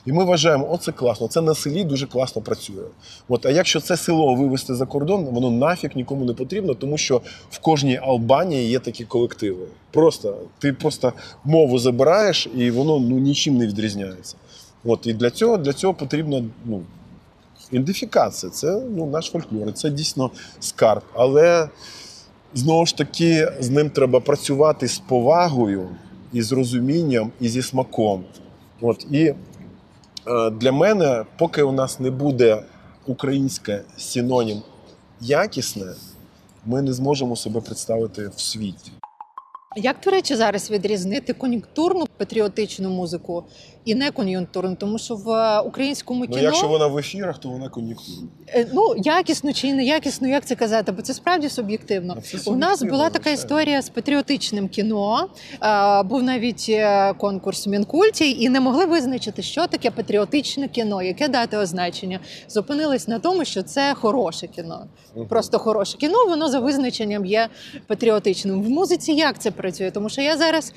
І 0.06 0.12
ми 0.12 0.24
вважаємо, 0.24 0.68
оце 0.72 0.92
класно, 0.92 1.28
це 1.28 1.42
на 1.42 1.56
селі 1.56 1.84
дуже 1.84 2.08
класно 2.08 2.42
працює. 2.42 2.86
От, 3.28 3.46
а 3.46 3.52
якщо 3.52 3.80
це 3.80 3.98
село 3.98 4.36
вивезти 4.36 4.76
за 4.76 4.86
кордон, 4.86 5.26
воно 5.26 5.52
нафіг 5.52 5.92
нікому 5.96 6.26
не 6.26 6.34
потрібно, 6.34 6.74
тому 6.74 6.98
що 6.98 7.22
в 7.50 7.60
кожній 7.60 7.98
Албанії 7.98 8.70
є 8.70 8.80
такі 8.80 9.06
колективи. 9.06 9.66
Просто 9.92 10.38
ти 10.60 10.74
просто 10.74 11.14
мову 11.44 11.80
забираєш, 11.80 12.48
і 12.56 12.72
воно 12.72 13.00
ну, 13.00 13.20
нічим 13.20 13.58
не 13.58 13.68
відрізняється. 13.68 14.36
От, 14.86 15.08
і 15.08 15.14
для 15.14 15.30
цього, 15.30 15.58
для 15.58 15.74
цього 15.74 15.94
потрібно 15.94 16.46
ну, 16.66 16.82
ідентифікація. 17.72 18.52
Це 18.52 18.82
ну, 18.96 19.06
наш 19.06 19.32
фольклор, 19.32 19.74
це 19.74 19.90
дійсно 19.90 20.32
скарб. 20.60 21.02
Але 21.14 21.70
знову 22.54 22.86
ж 22.86 22.98
таки 22.98 23.52
з 23.60 23.70
ним 23.70 23.90
треба 23.90 24.20
працювати 24.20 24.88
з 24.88 25.00
повагою, 25.00 25.90
і 26.34 26.42
з 26.42 26.52
розумінням, 26.52 27.32
і 27.40 27.50
зі 27.50 27.62
смаком. 27.62 28.24
От, 28.82 29.06
і 29.12 29.34
для 30.52 30.72
мене, 30.72 31.26
поки 31.38 31.64
у 31.64 31.72
нас 31.72 32.00
не 32.00 32.12
буде 32.12 32.64
українське 33.08 33.82
синонім 33.98 34.62
якісне, 35.22 35.86
ми 36.66 36.82
не 36.82 36.94
зможемо 36.94 37.36
себе 37.36 37.62
представити 37.62 38.28
в 38.36 38.42
світі. 38.42 38.92
Як, 39.76 39.96
до 40.04 40.12
речі, 40.12 40.36
зараз 40.36 40.72
відрізнити 40.72 41.34
кон'юнктурну 41.34 42.08
патріотичну 42.18 42.90
музику 42.90 43.44
і 43.86 43.96
не 43.96 44.06
некон'юнктурну? 44.06 44.76
Тому 44.76 44.98
що 44.98 45.16
в 45.16 45.30
е, 45.30 45.60
українському 45.60 46.26
Ну, 46.30 46.38
якщо 46.38 46.68
вона 46.68 46.88
в 46.88 46.98
ефірах, 46.98 47.38
то 47.38 47.50
вона 47.50 47.70
кон'юнктурна. 47.70 48.28
Е, 48.48 48.68
Ну, 48.74 48.96
якісно 48.98 49.54
чи 49.54 49.74
неякісно, 49.74 50.28
як 50.28 50.46
це 50.46 50.56
казати, 50.56 50.92
бо 50.92 51.02
це 51.02 51.14
справді 51.14 51.50
суб'єктивно. 51.50 52.14
Ну, 52.16 52.22
це 52.40 52.52
У 52.52 52.56
нас 52.56 52.84
була 52.84 53.10
така 53.10 53.30
звичайно. 53.30 53.34
історія 53.34 53.82
з 53.82 53.90
патріотичним 53.90 54.68
кіно. 54.68 55.30
Е, 55.64 56.04
Був 56.04 56.24
навіть 56.24 56.72
конкурс 57.18 57.68
в 57.68 57.70
Мінкульті, 57.70 58.42
і 58.42 58.50
не 58.50 58.60
могли 58.60 58.86
визначити, 58.86 59.42
що 59.42 59.68
таке 59.68 59.92
патріотичне 59.92 60.68
кіно, 60.68 61.02
яке 61.02 61.28
дати 61.28 61.58
означення. 61.58 62.20
Зупинились 62.50 63.08
на 63.08 63.20
тому, 63.20 63.46
що 63.46 63.64
це 63.64 63.94
хороше 63.94 64.48
кіно. 64.48 64.88
Просто 65.30 65.60
хороше 65.60 65.98
кіно, 65.98 66.26
воно 66.28 66.50
за 66.50 66.60
визначенням 66.60 67.26
є 67.26 67.50
патріотичним. 67.88 68.64
В 68.64 68.70
музиці 68.70 69.12
як 69.12 69.40
це 69.40 69.52
працює? 69.52 69.92
Тому 69.92 70.10
що 70.10 70.22
я 70.22 70.38
зараз 70.38 70.74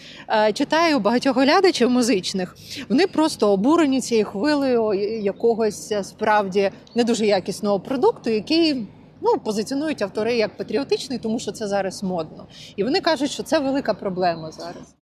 читаю 0.54 0.98
багатьох 0.98 1.36
глядачів 1.36 1.90
музичних. 1.90 2.56
Вони 2.96 3.06
просто 3.06 3.52
обурені 3.52 4.00
цією 4.00 4.26
хвилею 4.26 4.92
якогось 5.22 5.92
е, 5.92 6.04
справді 6.04 6.70
не 6.94 7.04
дуже 7.04 7.26
якісного 7.26 7.80
продукту, 7.80 8.30
який. 8.30 8.86
Ну, 9.20 9.38
позиціонують 9.44 10.02
автори 10.02 10.36
як 10.36 10.56
патріотичний, 10.56 11.18
тому 11.18 11.38
що 11.38 11.52
це 11.52 11.68
зараз 11.68 12.02
модно. 12.02 12.46
І 12.76 12.84
вони 12.84 13.00
кажуть, 13.00 13.30
що 13.30 13.42
це 13.42 13.58
велика 13.58 13.94
проблема 13.94 14.50
зараз. 14.50 14.94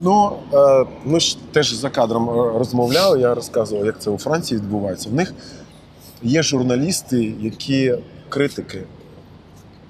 Ну, 0.00 0.32
е, 0.54 0.86
ми 1.04 1.20
ж 1.20 1.38
теж 1.52 1.72
за 1.72 1.90
кадром 1.90 2.30
е, 2.30 2.58
розмовляли, 2.58 3.20
я 3.20 3.34
розказував, 3.34 3.86
як 3.86 4.00
це 4.00 4.10
у 4.10 4.18
Франції 4.18 4.60
відбувається. 4.60 5.08
В 5.08 5.14
них 5.14 5.34
є 6.22 6.42
журналісти, 6.42 7.34
які 7.40 7.94
критики, 8.28 8.82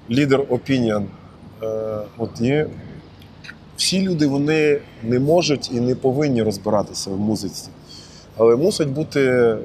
лідер 0.09 0.45
опініон. 0.49 1.07
От 2.17 2.41
і 2.41 2.65
всі 3.79 4.01
люди 4.01 4.27
вони 4.27 4.81
не 5.03 5.19
можуть 5.19 5.71
і 5.71 5.79
не 5.79 5.95
повинні 5.95 6.43
розбиратися 6.43 7.09
в 7.09 7.19
музиці. 7.19 7.69
Але 8.37 8.55
мусять 8.55 8.87
бути 8.87 9.21
е, 9.21 9.57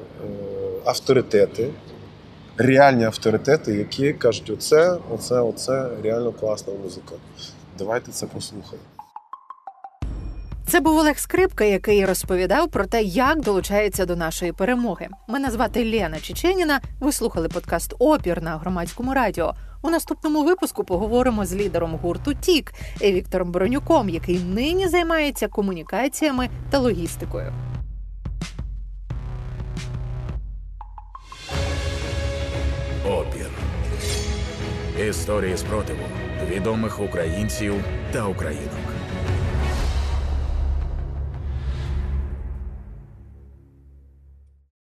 авторитети, 0.85 1.69
реальні 2.57 3.03
авторитети, 3.03 3.73
які 3.73 4.13
кажуть, 4.13 4.49
оце, 4.49 4.97
оце, 5.13 5.39
оце 5.39 5.89
реально 6.03 6.31
класна 6.31 6.73
музика. 6.83 7.15
Давайте 7.77 8.11
це 8.11 8.25
послухаємо. 8.25 8.87
Це 10.67 10.79
був 10.79 10.97
Олег 10.97 11.19
Скрипка, 11.19 11.63
який 11.63 12.05
розповідав 12.05 12.69
про 12.69 12.85
те, 12.85 13.03
як 13.03 13.41
долучається 13.41 14.05
до 14.05 14.15
нашої 14.15 14.51
перемоги. 14.51 15.07
Мене 15.27 15.51
звати 15.51 15.91
Лена 15.91 16.19
Чеченіна. 16.19 16.81
Ви 16.99 17.11
слухали 17.11 17.47
подкаст 17.47 17.93
Опір 17.99 18.41
на 18.41 18.57
громадському 18.57 19.13
радіо. 19.13 19.55
У 19.85 19.89
наступному 19.89 20.43
випуску 20.43 20.83
поговоримо 20.83 21.45
з 21.45 21.55
лідером 21.55 21.95
гурту 21.95 22.33
Тік 22.33 22.73
Віктором 23.01 23.51
Бронюком, 23.51 24.09
який 24.09 24.39
нині 24.39 24.87
займається 24.87 25.47
комунікаціями 25.47 26.49
та 26.69 26.79
логістикою. 26.79 27.53
Опір. 33.07 33.49
Історії 35.09 35.57
спротиву 35.57 36.03
відомих 36.49 36.99
українців 36.99 37.73
та 38.11 38.27
українок. 38.27 38.94